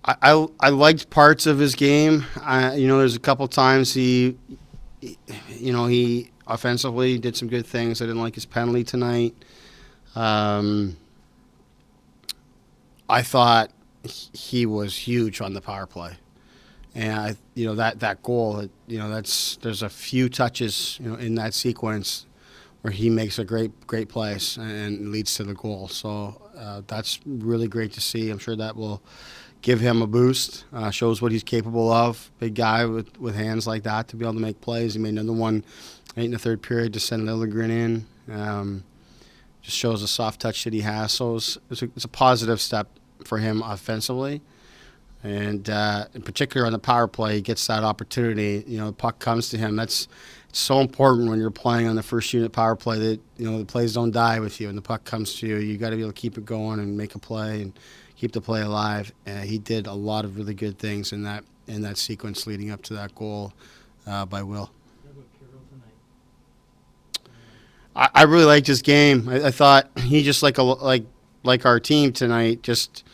I, 0.07 0.17
I, 0.23 0.47
I 0.61 0.69
liked 0.71 1.11
parts 1.11 1.47
of 1.47 1.59
his 1.59 1.75
game. 1.75 2.25
I, 2.41 2.75
you 2.75 2.87
know, 2.89 2.99
there's 2.99 3.17
a 3.17 3.21
couple 3.21 3.47
times 3.49 3.93
he, 3.95 4.37
you 5.01 5.73
know, 5.73 5.87
he 5.87 6.31
offensively 6.47 7.19
did 7.19 7.37
some 7.37 7.49
good 7.49 7.67
things. 7.67 8.01
I 8.01 8.07
didn't 8.07 8.21
like 8.23 8.35
his 8.35 8.47
penalty 8.47 8.85
tonight. 8.85 9.35
Um, 10.15 10.97
I 13.09 13.23
thought 13.23 13.71
he- 14.03 14.31
he 14.33 14.67
was 14.67 14.97
huge 14.97 15.41
on 15.41 15.53
the 15.55 15.61
power 15.61 15.87
play, 15.87 16.17
and 16.95 17.19
I, 17.21 17.37
you 17.55 17.67
know, 17.67 17.75
that 17.77 18.01
that 18.01 18.23
goal, 18.23 18.69
you 18.89 18.99
know, 18.99 19.09
that's 19.11 19.57
there's 19.63 19.83
a 19.83 19.89
few 19.89 20.29
touches, 20.29 20.99
you 21.03 21.11
know, 21.11 21.17
in 21.17 21.35
that 21.37 21.55
sequence 21.55 22.27
where 22.83 22.93
he 22.93 23.11
makes 23.11 23.39
a 23.39 23.45
great 23.45 23.87
great 23.87 24.09
place 24.09 24.57
and 24.57 25.13
leads 25.13 25.35
to 25.37 25.45
the 25.45 25.55
goal. 25.55 25.89
So 25.89 26.41
uh, 26.57 26.83
that's 26.87 27.21
really 27.27 27.69
great 27.69 27.93
to 27.95 28.01
see. 28.01 28.31
I'm 28.31 28.39
sure 28.39 28.57
that 28.57 28.77
will 28.77 29.03
give 29.67 29.81
him 29.81 30.01
a 30.01 30.07
boost. 30.07 30.65
Uh, 30.73 30.93
shows 30.93 31.21
what 31.21 31.33
he's 31.33 31.43
capable 31.43 31.91
of. 31.91 32.31
Big 32.39 32.55
guy 32.55 32.85
with, 32.85 33.19
with 33.19 33.35
hands 33.35 33.67
like 33.67 33.83
that 33.83 34.07
to 34.07 34.15
be 34.15 34.25
able 34.25 34.35
to 34.35 34.41
make 34.41 34.61
plays. 34.61 34.95
He 34.95 35.01
made 35.01 35.09
another 35.09 35.33
one 35.33 35.65
late 36.15 36.27
in 36.27 36.31
the 36.31 36.39
third 36.39 36.63
period 36.63 36.93
to 36.93 37.01
send 37.01 37.27
Liljegren 37.27 37.71
in. 37.71 38.07
Um, 38.33 38.85
just 39.63 39.77
shows 39.77 40.03
the 40.03 40.07
soft 40.07 40.41
touch 40.41 40.63
that 40.63 40.73
he 40.73 40.83
has. 40.83 41.11
So 41.11 41.35
it's, 41.35 41.59
it's, 41.69 41.83
a, 41.83 41.89
a 42.05 42.09
positive 42.09 42.61
step 42.61 42.87
for 43.25 43.39
him 43.39 43.61
offensively. 43.61 44.41
And 45.25 45.69
uh, 45.69 46.07
in 46.15 46.23
particular 46.23 46.65
on 46.65 46.73
the 46.73 46.79
power 46.79 47.09
play, 47.09 47.35
he 47.35 47.41
gets 47.41 47.67
that 47.67 47.83
opportunity. 47.83 48.63
You 48.69 48.79
know, 48.79 48.87
the 48.87 48.93
puck 48.93 49.19
comes 49.19 49.49
to 49.49 49.59
him. 49.59 49.75
That's 49.75 50.07
so 50.53 50.79
important 50.79 51.29
when 51.29 51.41
you're 51.41 51.51
playing 51.51 51.89
on 51.89 51.97
the 51.97 52.05
first 52.05 52.33
unit 52.33 52.53
power 52.53 52.77
play 52.77 52.99
that 53.01 53.21
you 53.37 53.51
know 53.51 53.59
the 53.59 53.65
plays 53.65 53.95
don't 53.95 54.13
die 54.13 54.39
with 54.39 54.61
you 54.61 54.69
and 54.69 54.79
the 54.79 54.83
puck 54.83 55.03
comes 55.03 55.35
to 55.41 55.49
you. 55.49 55.57
You 55.57 55.77
got 55.77 55.91
to 55.91 55.97
be 55.97 56.03
able 56.03 56.13
to 56.13 56.21
keep 56.21 56.39
it 56.39 56.45
going 56.45 56.79
and 56.79 56.97
make 56.97 57.17
a 57.17 57.19
play 57.19 57.63
and 57.63 57.73
keep 58.17 58.33
the 58.33 58.41
play 58.41 58.63
alive. 58.63 59.13
Uh, 59.27 59.41
he 59.41 59.59
did 59.59 59.87
a 59.87 59.93
lot 59.93 60.25
of 60.25 60.37
really 60.37 60.55
good 60.55 60.79
things 60.79 61.13
in 61.13 61.23
that 61.23 61.45
in 61.67 61.83
that 61.83 61.99
sequence 61.99 62.47
leading 62.47 62.71
up 62.71 62.83
to 62.83 62.95
that 62.95 63.15
goal 63.15 63.53
uh, 64.07 64.25
by 64.25 64.43
Will. 64.43 64.71
I, 67.95 68.09
I 68.15 68.23
really 68.25 68.45
liked 68.45 68.67
his 68.67 68.83
game. 68.83 69.29
I, 69.29 69.47
I 69.47 69.51
thought 69.51 69.91
he 69.99 70.23
just 70.23 70.43
like 70.43 70.59
a 70.59 70.63
like 70.63 71.05
like 71.43 71.67
our 71.67 71.81
team 71.81 72.13
tonight. 72.13 72.63
Just 72.63 73.05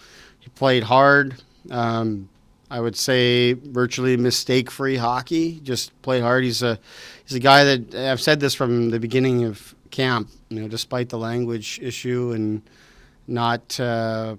he 0.41 0.49
played 0.51 0.85
hard. 0.85 1.43
Um, 1.71 2.29
I 2.71 2.81
would 2.81 2.97
say 2.97 3.53
virtually 3.53 4.17
mistake-free 4.17 4.97
hockey. 4.97 5.61
Just 5.61 6.01
played 6.01 6.23
hard. 6.23 6.43
He's 6.43 6.63
a 6.63 6.79
he's 7.25 7.37
a 7.37 7.41
guy 7.41 7.65
that 7.65 7.95
I've 7.95 8.21
said 8.21 8.41
this 8.41 8.55
from 8.55 8.91
the 8.91 8.99
beginning 8.99 9.45
of 9.45 9.75
camp. 9.91 10.31
You 10.49 10.63
know, 10.63 10.69
despite 10.69 11.11
the 11.11 11.19
language 11.19 11.79
issue 11.83 12.33
and 12.33 12.63
not 13.27 13.79
uh, 13.79 14.37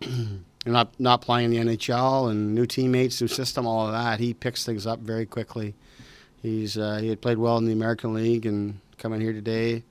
not 0.66 0.98
not 0.98 1.20
playing 1.20 1.50
the 1.50 1.56
NHL 1.56 2.30
and 2.30 2.54
new 2.54 2.66
teammates, 2.66 3.20
new 3.20 3.28
system, 3.28 3.66
all 3.66 3.86
of 3.86 3.92
that, 3.92 4.20
he 4.20 4.34
picks 4.34 4.64
things 4.64 4.86
up 4.86 5.00
very 5.00 5.26
quickly. 5.26 5.74
He's 6.42 6.78
uh, 6.78 6.96
he 6.96 7.08
had 7.08 7.20
played 7.20 7.38
well 7.38 7.58
in 7.58 7.64
the 7.64 7.72
American 7.72 8.14
League 8.14 8.46
and 8.46 8.80
coming 8.98 9.20
here 9.20 9.32
today. 9.32 9.82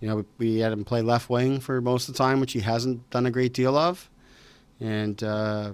You 0.00 0.08
know, 0.08 0.24
we 0.38 0.58
had 0.58 0.72
him 0.72 0.84
play 0.84 1.02
left 1.02 1.30
wing 1.30 1.60
for 1.60 1.80
most 1.80 2.08
of 2.08 2.14
the 2.14 2.18
time, 2.18 2.40
which 2.40 2.52
he 2.52 2.60
hasn't 2.60 3.08
done 3.10 3.26
a 3.26 3.30
great 3.30 3.54
deal 3.54 3.76
of, 3.76 4.10
and 4.78 5.22
uh, 5.22 5.72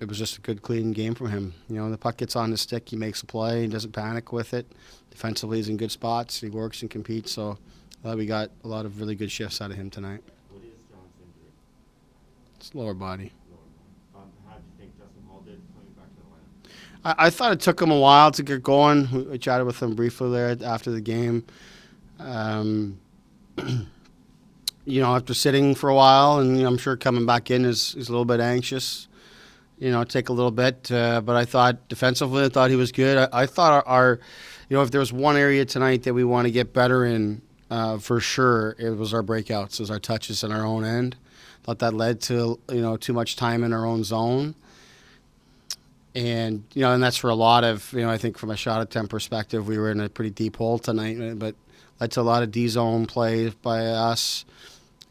it 0.00 0.08
was 0.08 0.18
just 0.18 0.38
a 0.38 0.40
good, 0.40 0.62
clean 0.62 0.92
game 0.92 1.14
from 1.14 1.30
him. 1.30 1.54
You 1.68 1.76
know, 1.76 1.90
the 1.90 1.98
puck 1.98 2.18
gets 2.18 2.36
on 2.36 2.50
his 2.50 2.60
stick, 2.60 2.88
he 2.88 2.96
makes 2.96 3.22
a 3.22 3.26
play, 3.26 3.62
he 3.62 3.68
doesn't 3.68 3.92
panic 3.92 4.32
with 4.32 4.54
it. 4.54 4.70
Defensively, 5.10 5.56
he's 5.56 5.68
in 5.68 5.76
good 5.76 5.90
spots. 5.90 6.40
He 6.40 6.48
works 6.48 6.82
and 6.82 6.90
competes. 6.90 7.32
So, 7.32 7.58
uh, 8.04 8.14
we 8.16 8.26
got 8.26 8.50
a 8.62 8.68
lot 8.68 8.86
of 8.86 9.00
really 9.00 9.16
good 9.16 9.30
shifts 9.30 9.60
out 9.60 9.70
of 9.72 9.76
him 9.76 9.90
tonight. 9.90 10.22
What 10.50 10.62
is 10.62 10.70
John's 10.88 11.12
injury? 11.20 11.50
It's 12.58 12.74
lower 12.74 12.92
body. 12.92 13.32
Um, 14.16 14.22
how 14.48 14.56
you 14.56 14.62
think 14.76 14.98
Justin 14.98 15.22
Holl 15.28 15.42
did 15.42 15.60
coming 15.72 15.92
back 15.96 16.06
to? 16.16 17.20
I, 17.20 17.26
I 17.26 17.30
thought 17.30 17.52
it 17.52 17.60
took 17.60 17.80
him 17.80 17.92
a 17.92 17.98
while 17.98 18.32
to 18.32 18.42
get 18.42 18.64
going. 18.64 19.08
We, 19.12 19.22
we 19.22 19.38
chatted 19.38 19.64
with 19.64 19.80
him 19.80 19.94
briefly 19.94 20.32
there 20.32 20.56
after 20.64 20.90
the 20.90 21.00
game. 21.00 21.46
Um, 22.18 22.98
you 24.84 25.00
know, 25.00 25.14
after 25.14 25.34
sitting 25.34 25.76
for 25.76 25.88
a 25.88 25.94
while, 25.94 26.40
and 26.40 26.56
you 26.56 26.64
know, 26.64 26.68
I'm 26.68 26.78
sure 26.78 26.96
coming 26.96 27.26
back 27.26 27.48
in 27.52 27.64
is, 27.64 27.94
is 27.94 28.08
a 28.08 28.12
little 28.12 28.24
bit 28.24 28.40
anxious. 28.40 29.06
You 29.78 29.92
know, 29.92 30.02
take 30.02 30.28
a 30.28 30.32
little 30.32 30.50
bit, 30.50 30.90
uh, 30.90 31.20
but 31.20 31.36
I 31.36 31.44
thought 31.44 31.88
defensively, 31.88 32.44
I 32.44 32.48
thought 32.48 32.70
he 32.70 32.76
was 32.76 32.90
good. 32.90 33.28
I, 33.32 33.42
I 33.42 33.46
thought 33.46 33.72
our, 33.72 33.86
our, 33.86 34.20
you 34.68 34.76
know, 34.76 34.82
if 34.82 34.90
there 34.90 34.98
was 34.98 35.12
one 35.12 35.36
area 35.36 35.64
tonight 35.64 36.02
that 36.02 36.14
we 36.14 36.24
want 36.24 36.46
to 36.46 36.50
get 36.50 36.72
better 36.72 37.04
in, 37.04 37.40
uh, 37.70 37.98
for 37.98 38.20
sure, 38.20 38.74
it 38.78 38.90
was 38.90 39.12
our 39.12 39.22
breakouts, 39.22 39.80
was 39.80 39.90
our 39.90 40.00
touches 40.00 40.42
in 40.42 40.52
our 40.52 40.64
own 40.64 40.84
end. 40.84 41.16
Thought 41.64 41.80
that 41.80 41.94
led 41.94 42.20
to 42.22 42.58
you 42.70 42.80
know 42.80 42.96
too 42.96 43.12
much 43.12 43.36
time 43.36 43.62
in 43.62 43.72
our 43.72 43.84
own 43.84 44.04
zone 44.04 44.54
and 46.18 46.64
you 46.74 46.82
know, 46.82 46.92
and 46.92 47.02
that's 47.02 47.16
for 47.16 47.30
a 47.30 47.34
lot 47.34 47.64
of 47.64 47.92
you 47.92 48.00
know. 48.00 48.10
I 48.10 48.18
think 48.18 48.38
from 48.38 48.50
a 48.50 48.56
shot 48.56 48.82
attempt 48.82 49.10
perspective, 49.10 49.68
we 49.68 49.78
were 49.78 49.90
in 49.90 50.00
a 50.00 50.08
pretty 50.08 50.30
deep 50.30 50.56
hole 50.56 50.78
tonight, 50.78 51.20
uh, 51.20 51.34
but 51.34 51.54
led 52.00 52.10
to 52.12 52.20
a 52.20 52.22
lot 52.22 52.42
of 52.42 52.50
D 52.50 52.66
zone 52.66 53.06
plays 53.06 53.54
by 53.54 53.86
us, 53.86 54.44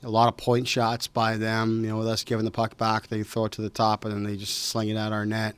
a 0.04 0.10
lot 0.10 0.28
of 0.28 0.38
point 0.38 0.68
shots 0.68 1.08
by 1.08 1.38
them. 1.38 1.84
You 1.84 1.92
know, 1.92 1.98
with 1.98 2.08
us 2.08 2.24
giving 2.24 2.46
the 2.46 2.52
puck 2.52 2.78
back, 2.78 3.08
they 3.08 3.24
throw 3.24 3.46
it 3.46 3.54
to 3.54 3.62
the 3.62 3.70
top, 3.70 4.04
and 4.04 4.14
then 4.14 4.24
they 4.24 4.36
just 4.36 4.66
sling 4.68 4.90
it 4.90 4.98
at 4.98 5.14
our 5.14 5.26
net. 5.26 5.56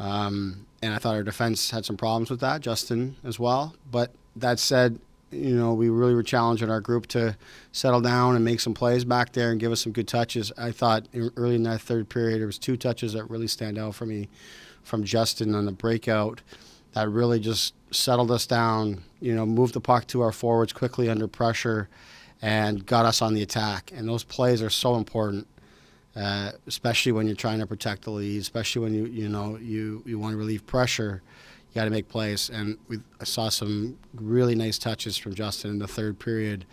Um, 0.00 0.66
and 0.82 0.92
I 0.92 0.98
thought 0.98 1.14
our 1.14 1.22
defense 1.22 1.70
had 1.70 1.84
some 1.84 1.96
problems 1.96 2.30
with 2.30 2.40
that, 2.40 2.60
Justin 2.60 3.16
as 3.24 3.38
well. 3.38 3.74
But 3.90 4.12
that 4.34 4.58
said, 4.58 4.98
you 5.30 5.54
know, 5.54 5.74
we 5.74 5.88
really 5.88 6.14
were 6.14 6.22
challenging 6.22 6.70
our 6.70 6.80
group 6.80 7.06
to 7.08 7.36
settle 7.72 8.00
down 8.00 8.36
and 8.36 8.44
make 8.44 8.60
some 8.60 8.74
plays 8.74 9.04
back 9.04 9.32
there 9.32 9.50
and 9.50 9.60
give 9.60 9.72
us 9.72 9.82
some 9.82 9.92
good 9.92 10.08
touches. 10.08 10.52
I 10.56 10.72
thought 10.72 11.06
early 11.36 11.54
in 11.54 11.64
that 11.64 11.80
third 11.80 12.08
period, 12.08 12.40
there 12.40 12.46
was 12.46 12.58
two 12.58 12.76
touches 12.76 13.12
that 13.12 13.28
really 13.28 13.48
stand 13.48 13.78
out 13.78 13.94
for 13.94 14.06
me 14.06 14.28
from 14.82 15.04
Justin 15.04 15.54
on 15.54 15.66
the 15.66 15.72
breakout 15.72 16.40
that 16.92 17.08
really 17.08 17.40
just 17.40 17.74
settled 17.90 18.30
us 18.30 18.46
down, 18.46 19.02
you 19.20 19.34
know, 19.34 19.44
moved 19.44 19.74
the 19.74 19.80
puck 19.80 20.06
to 20.08 20.22
our 20.22 20.32
forwards 20.32 20.72
quickly 20.72 21.08
under 21.08 21.28
pressure 21.28 21.88
and 22.40 22.86
got 22.86 23.04
us 23.04 23.20
on 23.20 23.34
the 23.34 23.42
attack. 23.42 23.92
And 23.94 24.08
those 24.08 24.24
plays 24.24 24.62
are 24.62 24.70
so 24.70 24.96
important. 24.96 25.46
Uh, 26.16 26.50
especially 26.66 27.12
when 27.12 27.26
you're 27.28 27.36
trying 27.36 27.60
to 27.60 27.66
protect 27.66 28.02
the 28.02 28.10
lead, 28.10 28.40
especially 28.40 28.82
when 28.82 28.92
you 28.92 29.04
you 29.04 29.28
know 29.28 29.56
you, 29.56 30.02
you 30.04 30.18
want 30.18 30.32
to 30.32 30.36
relieve 30.36 30.66
pressure, 30.66 31.22
you 31.68 31.74
got 31.74 31.84
to 31.84 31.90
make 31.90 32.08
plays. 32.08 32.50
And 32.50 32.78
we 32.88 32.98
I 33.20 33.24
saw 33.24 33.48
some 33.48 33.98
really 34.14 34.54
nice 34.54 34.78
touches 34.78 35.16
from 35.16 35.34
Justin 35.34 35.70
in 35.72 35.78
the 35.78 35.88
third 35.88 36.18
period, 36.18 36.64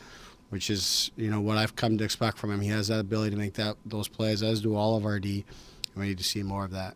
which 0.50 0.70
is 0.70 1.12
you 1.16 1.30
know 1.30 1.42
what 1.42 1.58
I've 1.58 1.76
come 1.76 1.98
to 1.98 2.04
expect 2.04 2.38
from 2.38 2.52
him. 2.52 2.62
He 2.62 2.70
has 2.70 2.88
that 2.88 3.00
ability 3.00 3.32
to 3.32 3.38
make 3.38 3.54
that 3.56 3.78
those 3.86 4.08
plays, 4.08 4.42
as 4.44 4.62
do 4.62 4.76
all 4.76 4.96
of 4.96 5.06
our 5.06 5.20
D. 5.20 5.46
And 5.94 6.02
we 6.02 6.10
need 6.10 6.18
to 6.18 6.24
see 6.24 6.44
more 6.44 6.66
of 6.66 6.72
that. 6.72 6.96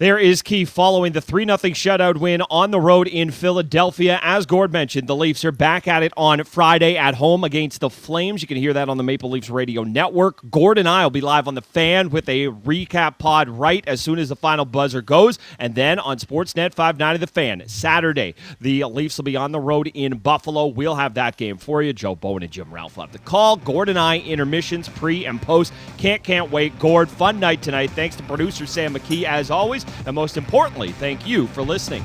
There 0.00 0.18
is 0.18 0.40
key 0.40 0.64
following 0.64 1.12
the 1.12 1.20
3 1.20 1.44
0 1.44 1.58
shutout 1.58 2.16
win 2.16 2.40
on 2.48 2.70
the 2.70 2.80
road 2.80 3.06
in 3.06 3.30
Philadelphia. 3.30 4.18
As 4.22 4.46
Gord 4.46 4.72
mentioned, 4.72 5.06
the 5.06 5.14
Leafs 5.14 5.44
are 5.44 5.52
back 5.52 5.86
at 5.86 6.02
it 6.02 6.14
on 6.16 6.42
Friday 6.44 6.96
at 6.96 7.16
home 7.16 7.44
against 7.44 7.80
the 7.80 7.90
Flames. 7.90 8.40
You 8.40 8.48
can 8.48 8.56
hear 8.56 8.72
that 8.72 8.88
on 8.88 8.96
the 8.96 9.02
Maple 9.02 9.28
Leafs 9.28 9.50
Radio 9.50 9.84
Network. 9.84 10.40
Gord 10.50 10.78
and 10.78 10.88
I 10.88 11.02
will 11.02 11.10
be 11.10 11.20
live 11.20 11.46
on 11.46 11.54
the 11.54 11.60
fan 11.60 12.08
with 12.08 12.30
a 12.30 12.46
recap 12.46 13.18
pod 13.18 13.50
right 13.50 13.86
as 13.86 14.00
soon 14.00 14.18
as 14.18 14.30
the 14.30 14.36
final 14.36 14.64
buzzer 14.64 15.02
goes. 15.02 15.38
And 15.58 15.74
then 15.74 15.98
on 15.98 16.16
Sportsnet 16.16 16.72
590 16.72 17.18
The 17.18 17.26
Fan, 17.30 17.68
Saturday, 17.68 18.34
the 18.58 18.84
Leafs 18.84 19.18
will 19.18 19.24
be 19.24 19.36
on 19.36 19.52
the 19.52 19.60
road 19.60 19.90
in 19.92 20.16
Buffalo. 20.16 20.68
We'll 20.68 20.94
have 20.94 21.12
that 21.12 21.36
game 21.36 21.58
for 21.58 21.82
you. 21.82 21.92
Joe 21.92 22.14
Bowen 22.14 22.42
and 22.42 22.50
Jim 22.50 22.72
Ralph 22.72 22.94
have 22.94 23.12
the 23.12 23.18
call. 23.18 23.56
Gord 23.56 23.90
and 23.90 23.98
I, 23.98 24.20
intermissions, 24.20 24.88
pre 24.88 25.26
and 25.26 25.42
post. 25.42 25.74
Can't, 25.98 26.24
can't 26.24 26.50
wait. 26.50 26.78
Gord, 26.78 27.10
fun 27.10 27.38
night 27.38 27.60
tonight. 27.60 27.90
Thanks 27.90 28.16
to 28.16 28.22
producer 28.22 28.64
Sam 28.64 28.94
McKee, 28.94 29.24
as 29.24 29.50
always. 29.50 29.84
And 30.06 30.14
most 30.14 30.36
importantly, 30.36 30.92
thank 30.92 31.26
you 31.26 31.46
for 31.48 31.62
listening. 31.62 32.04